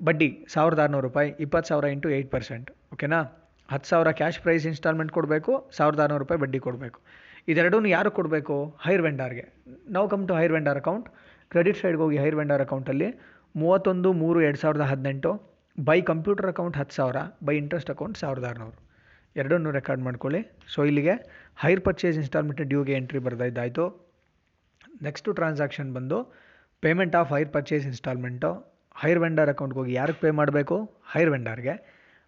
[0.07, 3.21] ಬಡ್ಡಿ ಸಾವಿರದ ಆರುನೂರು ರೂಪಾಯಿ, ಇಪ್ಪತ್ತು ಸಾವಿರ ಇಂಟು ಏಯ್ಟ್ ಪರ್ಸೆಂಟ್ ಓಕೆನಾ
[3.73, 6.99] ಹತ್ತು ಸಾವಿರ ಕ್ಯಾಶ್ ಪ್ರೈಸ್ ಇನ್ಸ್ಟಾಲ್ಮೆಂಟ್ ಕೊಡಬೇಕು, ಸಾವಿರದ ಆರುನೂರು ರೂಪಾಯಿ ಬಡ್ಡಿ ಕೊಡಬೇಕು.
[7.51, 8.57] ಇದೆರಡೂ ಯಾರು ಕೊಡಬೇಕು?
[8.87, 9.45] ಹೈರ್ ವೆಂಡಾರ್ಗೆ
[9.95, 11.07] ನಾವು come to hire vendor account
[11.53, 13.09] credit ಸೈಡ್ಗೆ ಹೋಗಿ ಹೈರ್ ವೆಂಡಾರ್ ಅಕೌಂಟಲ್ಲಿ
[13.55, 15.31] ಮೂವತ್ತೊಂದು, ಮೂರು, ಎರಡು ಸಾವಿರದ ಹದಿನೆಂಟು.
[15.89, 18.79] ಬೈ ಕಂಪ್ಯೂಟರ್ ಅಕೌಂಟ್ ಹತ್ತು ಸಾವಿರ ಬೈ ಇಂಟ್ರೆಸ್ಟ್ ಅಕೌಂಟ್ ಸಾವಿರದ ಆರುನೂರು.
[19.41, 20.41] ಎರಡನ್ನೂ ರೆಕಾರ್ಡ್ ಮಾಡ್ಕೊಳ್ಳಿ.
[20.73, 21.15] ಸೊ ಇಲ್ಲಿಗೆ
[21.63, 23.85] ಹೈರ್ ಪರ್ಚೇಸ್ ಇನ್ಸ್ಟಾಲ್ಮೆಂಟ್ ಡ್ಯೂಗೆ ಎಂಟ್ರಿ ಬರೆದಿದ್ದಾಯಿತು
[25.07, 26.19] ನೆಕ್ಸ್ಟು ಟ್ರಾನ್ಸಾಕ್ಷನ್ ಬಂದು
[26.83, 28.51] payment of hire purchase instalment
[29.03, 30.77] hire vendor ಅಕೌಂಟ್ಗೆ ಹೋಗಿ ಯಾರಿಗೆ ಪೇ ಮಾಡಬೇಕು?
[31.13, 31.75] ಹೈರ್ ವೆಂಡರ್ಗೆ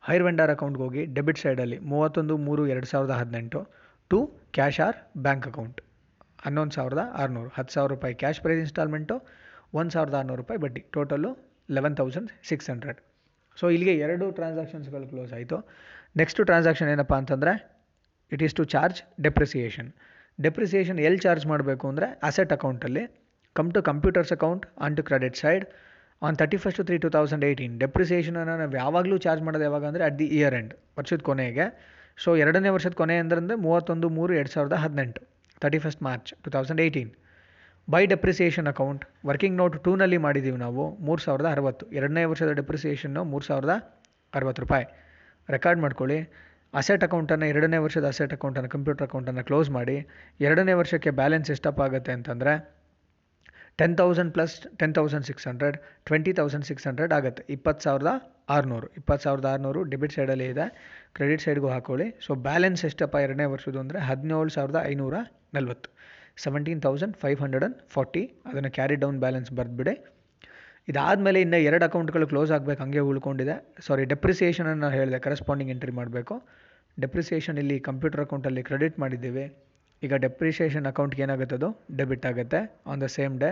[0.07, 3.61] ಹೈರ್ ವೆಂಡರ್ ಅಕೌಂಟ್ಗೆ ಹೋಗಿ ಡೆಬಿಟ್ ಸೈಡಲ್ಲಿ ಮೂವತ್ತೊಂದು, ಮೂರು, ಎರಡು ಸಾವಿರದ ಹದಿನೆಂಟು.
[4.11, 4.19] To,
[4.57, 5.79] cash or bank account.
[6.45, 7.51] ಹನ್ನೊಂದು ಸಾವಿರದ ಆರುನೂರು.
[7.57, 9.17] ಹತ್ತು ಸಾವಿರ ರೂಪಾಯಿ ಕ್ಯಾಶ್ ಪ್ರೈಸ್ ಇನ್ಸ್ಟಾಲ್ಮೆಂಟು,
[9.79, 10.83] ಒಂದು ಸಾವಿರದ ಆರುನೂರು ರೂಪಾಯಿ ಬಡ್ಡಿ.
[10.97, 11.31] Total
[11.77, 12.99] eleven thousand six hundred
[13.57, 15.57] so ಇಲ್ಲಿಗೆ ಎರಡು ಟ್ರಾನ್ಸಾಕ್ಷನ್ಸ್ಗಳು ಕ್ಲೋಸ್ ಆಯಿತು.
[16.21, 17.53] ನೆಕ್ಸ್ಟು ಟ್ರಾನ್ಸಾಕ್ಷನ್ ಏನಪ್ಪ ಅಂತಂದರೆ
[18.33, 19.89] it is to charge depreciation
[20.39, 23.05] depreciation ಎಲ್ಲಿ ಚಾರ್ಜ್ ಮಾಡಬೇಕು ಅಂದರೆ ಅಸೆಟ್ ಅಕೌಂಟಲ್ಲಿ
[23.57, 25.65] come to computers account on to credit side
[26.27, 30.19] on thirty first three two thousand eighteen ಡೆಪ್ರಿಸಿಯೇಷನನ್ನು ನಾವು ಯಾವಾಗಲೂ ಚಾರ್ಜ್ ಮಾಡೋದು ಯಾವಾಗ ಅಂದರೆ ಅಟ್
[30.21, 31.67] ದಿ ಇಯರ್ ಎಂಡ್ ವರ್ಷದ ಕೊನೆಗೆ.
[32.23, 35.21] ಸೊ ಎರಡನೇ ವರ್ಷದ ಕೊನೆ ಅಂದ್ರೆ ಮೂವತ್ತೊಂದು, ಮೂರು, ಎರಡು ಸಾವಿರದ ಹದಿನೆಂಟು
[35.63, 37.11] thirty first March two thousand eighteen
[37.89, 41.85] by depreciation account working note ಟೂನಲ್ಲಿ ಮಾಡಿದ್ದೀವಿ ನಾವು, ಮೂರು ಸಾವಿರದ ಅರವತ್ತು.
[41.99, 43.75] ಎರಡನೇ ವರ್ಷದ ಡೆಪ್ರಿಸಿಯೇಷನ್ನು ಮೂರು ಸಾವಿರದ
[44.35, 44.87] ಅರವತ್ತು ರೂಪಾಯಿ.
[45.49, 46.19] ರೆಕಾರ್ಡ್ ಮಾಡ್ಕೊಳ್ಳಿ.
[46.75, 49.97] ಅಸೆಟ್ ಅಕೌಂಟನ್ನು ಎರಡನೇ ವರ್ಷದ ಅಸೆಟ್ ಅಕೌಂಟನ್ನು ಕಂಪ್ಯೂಟರ್ ಅಕೌಂಟನ್ನು ಕ್ಲೋಸ್ ಮಾಡಿ.
[50.41, 52.53] ಎರಡನೇ ವರ್ಷಕ್ಕೆ ಬ್ಯಾಲೆನ್ಸ್ ಎಷ್ಟಪ್ಪ ಆಗುತ್ತೆ ಅಂತಂದರೆ
[53.83, 55.77] ten thousand plus ten thousand six hundred
[56.09, 57.43] twenty thousand six hundred ಆಗುತ್ತೆ.
[57.55, 58.11] ಇಪ್ಪತ್ತು ಸಾವಿರದ
[58.57, 58.89] ಆರುನೂರು.
[58.99, 60.67] ಇಪ್ಪತ್ತು ಸಾವಿರದ ಆರುನೂರು ಡೆಬಿಟ್ ಸೈಡಲ್ಲಿ ಇದೆ.
[61.17, 62.07] ಕ್ರೆಡಿಟ್ ಸೈಡ್ಗೂ ಹಾಕೊಳ್ಳಿ.
[62.27, 65.15] ಸೊ ಬ್ಯಾಲೆನ್ಸ್ ಎಷ್ಟಪ್ಪ ಎರಡನೇ ವರ್ಷದ್ದು ಅಂದರೆ ಹದಿನೇಳು ಸಾವಿರದ ಐನೂರ
[65.57, 65.91] ನಲ್ವತ್ತು.
[66.45, 69.95] Seventeen thousand five hundred and forty ಅದನ್ನು ಕ್ಯಾರಿ ಡೌನ್ ಬ್ಯಾಲೆನ್ಸ್ ಬರೆದ್ಬಿಡಿ.
[70.91, 72.81] ಇದಾದಮೇಲೆ ಇನ್ನು ಎರಡು ಅಕೌಂಟ್ಗಳು ಕ್ಲೋಸ್ ಆಗಬೇಕು.
[72.85, 73.57] ಹಂಗೆ ಉಳ್ಕೊಂಡಿದೆ.
[73.89, 75.21] ಸಾರಿ ಡೆಪ್ರಿಸಿಯೇಷನನ್ನು ಹೇಳಿದೆ.
[75.27, 76.37] ಕರೆಸ್ಪಾಂಡಿಂಗ್ ಎಂಟ್ರಿ ಮಾಡಬೇಕು.
[77.05, 79.45] ಡೆಪ್ರಿಸಿಯೇಷನ್ ಇಲ್ಲಿ ಕಂಪ್ಯೂಟರ್ ಅಕೌಂಟಲ್ಲಿ ಕ್ರೆಡಿಟ್ ಮಾಡಿದ್ದೀವಿ.
[80.07, 82.61] ಈಗ ಡೆಪ್ರಿಷಿಯೇಷನ್ ಅಕೌಂಟ್ಗೆ ಏನಾಗುತ್ತೆ ಅದು ಡೆಬಿಟ್ ಆಗುತ್ತೆ
[82.93, 83.51] on the same day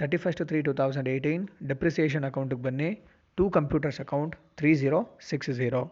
[0.00, 2.90] thirty first three two thousand eighteen depreciation ಅಕೌಂಟಿಗೆ ಬನ್ನಿ.
[3.38, 5.82] To computers account three zero six zero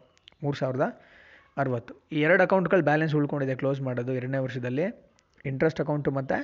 [0.44, 0.86] ಮೂರು ಸಾವಿರದ
[1.56, 1.92] ಅರವತ್ತು.
[2.16, 4.86] ಈ ಎರಡು ಅಕೌಂಟ್ಗಳು ಬ್ಯಾಲೆನ್ಸ್ ಉಳ್ಕೊಂಡಿದೆ ಕ್ಲೋಸ್ ಮಾಡೋದು ಎರಡನೇ ವರ್ಷದಲ್ಲಿ.
[5.50, 6.38] ಇಂಟ್ರೆಸ್ಟ್ ಅಕೌಂಟು ಮತ್ತು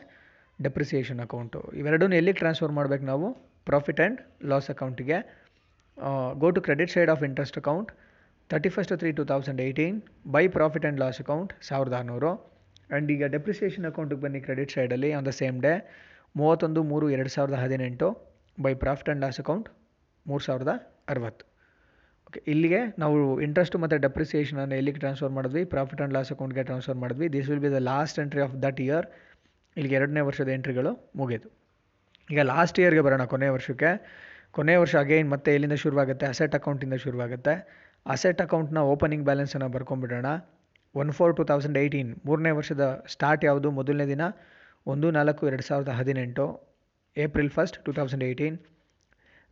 [0.59, 3.27] ಡೆಪ್ರಿಸಿಯೇಷನ್ ಅಕೌಂಟು ಇವೆರಡೂ ಎಲ್ಲಿಗೆ ಟ್ರಾನ್ಸ್ಫರ್ ಮಾಡಬೇಕು ನಾವು?
[3.71, 4.19] ಪ್ರಾಫಿಟ್ ಆ್ಯಂಡ್
[4.51, 5.19] ಲಾಸ್ ಅಕೌಂಟಿಗೆ
[6.43, 6.49] go.
[6.57, 7.91] To credit side of interest account
[8.51, 9.97] thirty first three two thousand eighteen
[10.35, 12.33] by profit and loss account ಸಾವಿರದ ಆರುನೂರು.
[12.91, 15.73] ಆ್ಯಂಡ್ ಈಗ ಡೆಪ್ರಿಸಿಯೇಷನ್ ಅಕೌಂಟಿಗೆ ಬನ್ನಿ ಕ್ರೆಡಿಟ್ ಸೈಡಲ್ಲಿ ಆನ್ ದ ಸೇಮ್ ಡೇ
[16.37, 18.09] ಮೂವತ್ತೊಂದು, ಮೂರು, ಎರಡು ಸಾವಿರದ ಹದಿನೆಂಟು
[18.59, 19.69] by profit and loss account
[20.27, 20.73] ಮೂರು ಸಾವಿರದ
[21.09, 21.45] ಅರವತ್ತು.
[22.29, 25.65] ಓಕೆ ಇಲ್ಲಿಗೆ ನಾವು ಇಂಟ್ರೆಸ್ಟ್ ಮತ್ತು ಡೆಪ್ರಿಸಿಯೇಷನನ್ನು ಎಲ್ಲಿಗೆ ಟ್ರಾನ್ಸ್ಫರ್ ಮಾಡಿದ್ವಿ?
[25.75, 27.27] ಪ್ರಾಫಿಟ್ ಆ್ಯಂಡ್ ಲಾಸ್ ಅಕೌಂಟ್ಗೆ ಟ್ರಾನ್ಸ್ಫರ್ ಮಾಡಿದ್ವಿ.
[27.37, 29.07] This will be the last entry of that year
[29.77, 31.49] ಇಲ್ಲಿಗೆ ಎರಡನೇ ವರ್ಷದ ಎಂಟ್ರಿಗಳು ಮುಗೀತು
[32.31, 33.91] ಈಗ ಲಾಸ್ಟ್ ಇಯರ್ಗೆ ಬರೋಣ ಕೊನೆಯ ವರ್ಷಕ್ಕೆ.
[34.57, 36.27] ಕೊನೆಯ ವರ್ಷ ಅಗೈನ್ ಮತ್ತೆ ಎಲ್ಲಿಂದ ಶುರುವಾಗುತ್ತೆ?
[36.27, 37.55] ಅಸೆಟ್ ಅಕೌಂಟಿಂದ ಶುರುವಾಗುತ್ತೆ.
[38.07, 40.29] ಅಸೆಟ್ ಅಕೌಂಟ್ನ ಓಪನಿಂಗ್ ಬ್ಯಾಲೆನ್ಸನ್ನು ಬರ್ಕೊಂಬಿಡೋಣ
[41.01, 43.71] one four two thousand eighteen ಮೂರನೇ ವರ್ಷದ ಸ್ಟಾರ್ಟ್ ಯಾವುದು?
[43.71, 44.21] ಮೊದಲನೇ ದಿನ
[44.87, 46.47] ಒಂದು ನಾಲ್ಕು ಎರಡು ಸಾವಿರದ ಹದಿನೆಂಟು.
[47.17, 48.57] April first two thousand eighteen.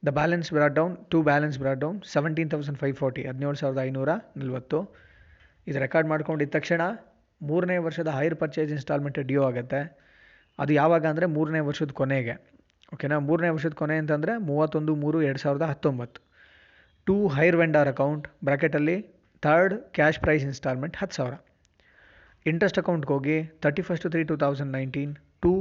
[0.07, 4.09] The balance brought down, to balance brought down, seventeen thousand five forty, ಹದಿನೇಳು ಸಾವಿರದ ಐನೂರ
[4.37, 4.79] ನಲವತ್ತು.
[5.67, 6.83] ಇದು ರೆಕಾರ್ಡ್ ಮಾಡ್ಕೊಂಡಿದ್ದ ತಕ್ಷಣ
[7.41, 9.81] ಮೂರನೇ ವರ್ಷದ ಹೈರ್ ಪರ್ಚೇಸ್ ಇನ್ಸ್ಟಾಲ್ಮೆಂಟ್ ಡ್ಯೂ ಆಗುತ್ತೆ.
[10.59, 12.35] ಅದು ಯಾವಾಗ ಅಂದರೆ ಮೂರನೇ ವರ್ಷದ ಕೊನೆಗೆ.
[12.95, 13.19] ಓಕೆನಾ?
[13.19, 16.21] ಮೂರನೇ ವರ್ಷದ ಕೊನೆ ಅಂತಂದರೆ ಮೂವತ್ತೊಂದು ಮೂರು ಎರಡು ಸಾವಿರದ ಹತ್ತೊಂಬತ್ತು.
[17.07, 19.14] ಟು ಹೈರ್ ವೆಂಡಾರ್ ಅಕೌಂಟ್ ಬ್ರ್ಯಾಕೆಟಲ್ಲಿ
[19.45, 21.35] ಥರ್ಡ್ ಕ್ಯಾಶ್ ಪ್ರೈಸ್ ಇನ್ಸ್ಟಾಲ್ಮೆಂಟ್ ಹತ್ತು ಸಾವಿರ.
[22.51, 25.13] ಇಂಟ್ರೆಸ್ಟ್ ಅಕೌಂಟ್ಗೆ ಹೋಗಿ thirty first three two thousand nineteen
[25.45, 25.53] to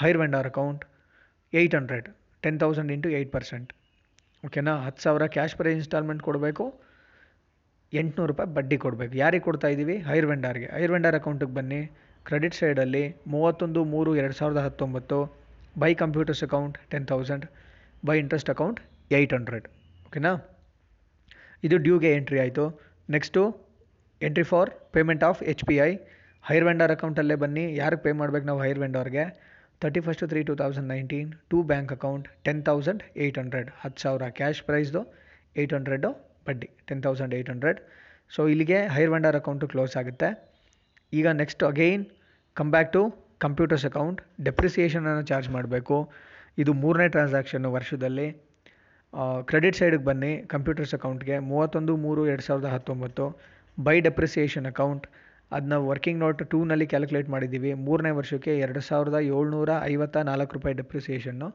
[0.00, 0.82] hire vendor account
[1.52, 2.08] eight hundred
[2.44, 3.70] ten thousand into eight percent
[4.46, 6.64] ಓಕೆನಾ ಹತ್ತು ಸಾವಿರ ಕ್ಯಾಶ್ ಪ್ರೈಸ್ ಇನ್ಸ್ಟಾಲ್ಮೆಂಟ್ ಕೊಡಬೇಕು,
[7.92, 9.14] ಎಂಟುನೂರು ರೂಪಾಯಿ ಬಡ್ಡಿ ಕೊಡಬೇಕು.
[9.22, 11.80] ಯಾರಿಗೆ ಕೊಡ್ತಾ ಇದ್ದೀವಿ ಹೈರ್ ವೆಂಡರ್ಗೆ ಹೈರ್ ವೆಂಡರ್ ಅಕೌಂಟಿಗೆ ಬನ್ನಿ.
[12.28, 15.18] ಕ್ರೆಡಿಟ್ ಸೈಡಲ್ಲಿ ಮೂವತ್ತೊಂದು, ಮೂರು, ಎರಡು ಸಾವಿರದ ಹತ್ತೊಂಬತ್ತು
[15.82, 17.46] by computers account ten thousand
[18.08, 18.80] by interest account
[19.18, 19.66] eight hundred
[20.08, 20.32] ಓಕೆನಾ
[21.66, 22.64] ಇದು ಡ್ಯೂಗೆ ಎಂಟ್ರಿ ಆಯಿತು.
[23.14, 23.40] Next
[24.20, 25.90] entry for payment of H P I
[26.48, 27.64] hire vendor ಅಕೌಂಟಲ್ಲೇ ಬನ್ನಿ.
[27.80, 29.24] ಯಾರಿಗೆ ಪೇ ಮಾಡ್ಬೇಕು ನಾವು hire ವೆಂಡರ್ಗೆ
[29.82, 34.28] thirty first three two thousand nineteen to bank account ten thousand eight hundred ಹತ್ತು ಸಾವಿರ
[34.38, 35.02] ಕ್ಯಾಶ್ ಪ್ರೈಸ್ದು
[35.60, 36.10] ಏಯ್ಟ್ ಹಂಡ್ರೆಡು
[36.48, 36.68] ಬಡ್ಡಿ.
[36.88, 37.78] Ten thousand eight hundred
[38.34, 40.28] so ಇಲ್ಲಿಗೆ hire vendor account close ಆಗುತ್ತೆ.
[41.12, 42.04] ಈಗ next again
[42.56, 43.02] come back to
[43.44, 45.96] computers account ಡೆಪ್ರಿಸಿಯೇಷನನ್ನು charge ಮಾಡಬೇಕು.
[46.62, 48.28] ಇದು ಮೂರನೇ ಟ್ರಾನ್ಸಾಕ್ಷನ್ನು ವರ್ಷದಲ್ಲಿ.
[49.50, 53.26] ಕ್ರೆಡಿಟ್ ಸೈಡಿಗೆ ಬನ್ನಿ ಕಂಪ್ಯೂಟರ್ಸ್ ಅಕೌಂಟ್ಗೆ ಮೂವತ್ತೊಂದು, ಮೂರು, ಎರಡು ಸಾವಿರದ ಹತ್ತೊಂಬತ್ತು
[53.78, 55.06] ಬೈ ಡೆಪ್ರಿಸಿಯೇಷನ್ ಅಕೌಂಟ್
[55.54, 57.70] ಅದನ್ನ ವರ್ಕಿಂಗ್ ನೋಟ್ ಟೂನಲ್ಲಿ ಕ್ಯಾಲ್ಕುಲೇಟ್ ಮಾಡಿದ್ದೀವಿ.
[57.86, 61.48] ಮೂರನೇ ವರ್ಷಕ್ಕೆ ಎರಡು ಸಾವಿರದ ಏಳ್ನೂರ ಐವತ್ತ ನಾಲ್ಕು ರೂಪಾಯಿ ಡೆಪ್ರಿಸಿಯೇಷನ್ನು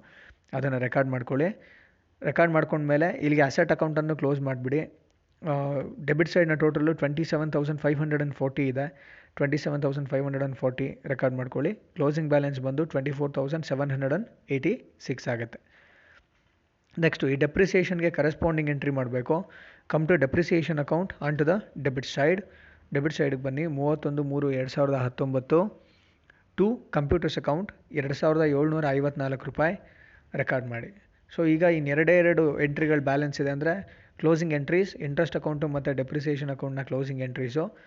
[0.58, 1.50] ಅದನ್ನು ರೆಕಾರ್ಡ್ ಮಾಡ್ಕೊಳ್ಳಿ.
[2.30, 4.82] ರೆಕಾರ್ಡ್ ಮಾಡ್ಕೊಂಡ್ಮೇಲೆ ಇಲ್ಲಿಗೆ ಅಸೆಟ್ ಅಕೌಂಟನ್ನು ಕ್ಲೋಸ್ ಮಾಡಿಬಿಡಿ.
[6.08, 8.86] Debit ಸೈಡ್ನ total twenty seven thousand five hundred and forty ಇದೆ.
[9.38, 11.72] Twenty seven thousand five hundred and forty record ಮಾಡ್ಕೊಳ್ಳಿ.
[11.98, 14.74] ಕ್ಲೋಸಿಂಗ್ ಬ್ಯಾಲೆನ್ಸ್ ಬಂದು twenty four thousand seven hundred and eighty
[15.08, 15.60] six ಆಗುತ್ತೆ.
[16.98, 19.52] Next ಈ ಡೆಪ್ರಿಸಿಯೇಷನ್ಗೆ ಕರೆಸ್ಪಾಂಡಿಂಗ್ ಎಂಟ್ರಿ ಮಾಡಬೇಕು.
[19.88, 22.42] Come to depreciation account on to the debit side
[22.94, 23.66] debit ಸೈಡಿಗೆ ಬನ್ನಿ.
[23.66, 25.90] ಮೂವತ್ತೊಂದು, ಮೂರು, ಎರಡು ಸಾವಿರದ ಹತ್ತೊಂಬತ್ತು.
[26.58, 29.76] ಟು ಕಂಪ್ಯೂಟರ್ಸ್ ಅಕೌಂಟ್ ಎರಡು ಸಾವಿರದ ಏಳ್ನೂರ ಐವತ್ನಾಲ್ಕು ರೂಪಾಯಿ
[30.36, 30.90] ರೆಕಾರ್ಡ್ ಮಾಡಿ.
[31.36, 33.74] ಸೊ ಈಗ ಇನ್ನೆರಡೇ ಎರಡು ಎಂಟ್ರಿಗಳು ಬ್ಯಾಲೆನ್ಸ್ ಇದೆ ಅಂದರೆ
[34.20, 37.78] ಕ್ಲೋಸಿಂಗ್ ಎಂಟ್ರೀಸ್ ಇಂಟ್ರೆಸ್ಟ್ ಅಕೌಂಟು ಮತ್ತು ಡೆಪ್ರಿಸಿಯೇಷನ್ ಅಕೌಂಟ್ನ ಕ್ಲೋಸಿಂಗ್ ಎಂಟ್ರೀಸು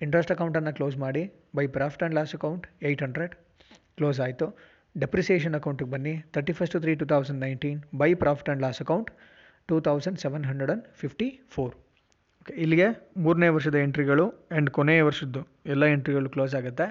[0.00, 1.32] ಇಂಟ್ರೆಸ್ಟ್ ಅಕೌಂಟನ್ನು ಕ್ಲೋಸ್ ಮಾಡಿ.
[1.56, 3.34] By profit and loss account eight hundred
[3.96, 4.58] close ಆಯಿತು.
[4.94, 6.14] ಡೆಪ್ರಿಸಿಯೇಷನ್ ಅಕೌಂಟಿಗೆ ಬನ್ನಿ.
[6.34, 9.10] Thirty first three two thousand nineteen by profit and loss account
[9.68, 11.72] two thousand seven hundred and fifty four
[12.40, 12.88] okay ಇಲ್ಲಿಗೆ
[13.24, 15.40] ಮೂರನೇ ವರ್ಷದ ಎಂಟ್ರಿಗಳು and ಕೊನೆಯ ವರ್ಷದ್ದು
[15.72, 16.86] ಎಲ್ಲ ಎಂಟ್ರಿಗಳು ಕ್ಲೋಸ್ ಆಗುತ್ತೆ.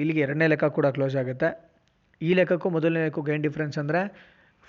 [0.00, 1.48] ಇಲ್ಲಿಗೆ ಎರಡನೇ ಲೆಕ್ಕ ಕೂಡ ಕ್ಲೋಸ್ ಆಗುತ್ತೆ.
[2.20, 4.00] ಈ ಲೆಕ್ಕಕ್ಕೂ ಮೊದಲನೇ ಲೆಕ್ಕಕ್ಕೂ ಏನು ಡಿಫ್ರೆನ್ಸ್ ಅಂದರೆ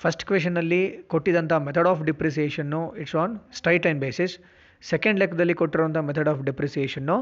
[0.01, 0.81] ಫಸ್ಟ್ ಕ್ವೆಶನಲ್ಲಿ
[1.13, 4.35] ಕೊಟ್ಟಿದ್ದಂಥ method of depreciation it's on straight line basis
[4.91, 7.17] second ಲೆಕ್ಕದಲ್ಲಿ ಕೊಟ್ಟಿರುವಂಥ method of depreciation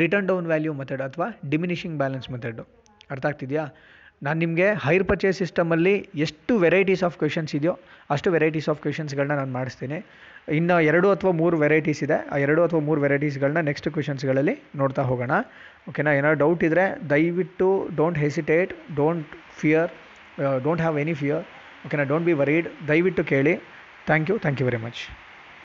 [0.00, 2.64] written down value method ಅಥವಾ ಡಿಮಿನಿಷಿಂಗ್ ಬ್ಯಾಲೆನ್ಸ್ ಮೆಥಡು
[3.14, 3.66] ಅರ್ಥ ಆಗ್ತಿದೆಯಾ?
[4.26, 5.92] ನಾನು ನಿಮಗೆ ಹೈರ್ ಪರ್ಚೇಸ್ ಸಿಸ್ಟಮಲ್ಲಿ
[6.24, 7.74] ಎಷ್ಟು ವೆರೈಟೀಸ್ ಆಫ್ ಕ್ವೆಶನ್ಸ್ ಇದೆಯೋ
[8.14, 9.98] ಅಷ್ಟು ವೆರೈಟೀಸ್ ಆಫ್ ಕ್ವೆಶನ್ಸ್ಗಳನ್ನ ನಾನು ಮಾಡಿಸ್ತೀನಿ.
[10.58, 12.18] ಇನ್ನು ಎರಡು ಅಥವಾ ಮೂರು ವೆರೈಟೀಸ್ ಇದೆ.
[12.32, 15.36] ಆ ಎರಡು ಅಥವಾ ಮೂರು ವೆರೈಟೀಸ್ಗಳನ್ನ ನೆಕ್ಸ್ಟ್ ಕ್ವೆಶನ್ಸ್ಗಳಲ್ಲಿ ನೋಡ್ತಾ ಹೋಗೋಣ.
[15.90, 17.68] ಓಕೆನಾ ಏನಾದ್ರು ಡೌಟ್ ಇದ್ದರೆ ದಯವಿಟ್ಟು
[18.00, 19.90] don't hesitate don't fear
[20.66, 21.44] don't have any fear
[21.86, 23.56] ಓಕೆನಾ ಡೋಂಟ್ ಬಿ ವರೀಡ್ ದಯವಿಟ್ಟು ಕೇಳಿ.
[24.10, 25.00] Thank you thank you very much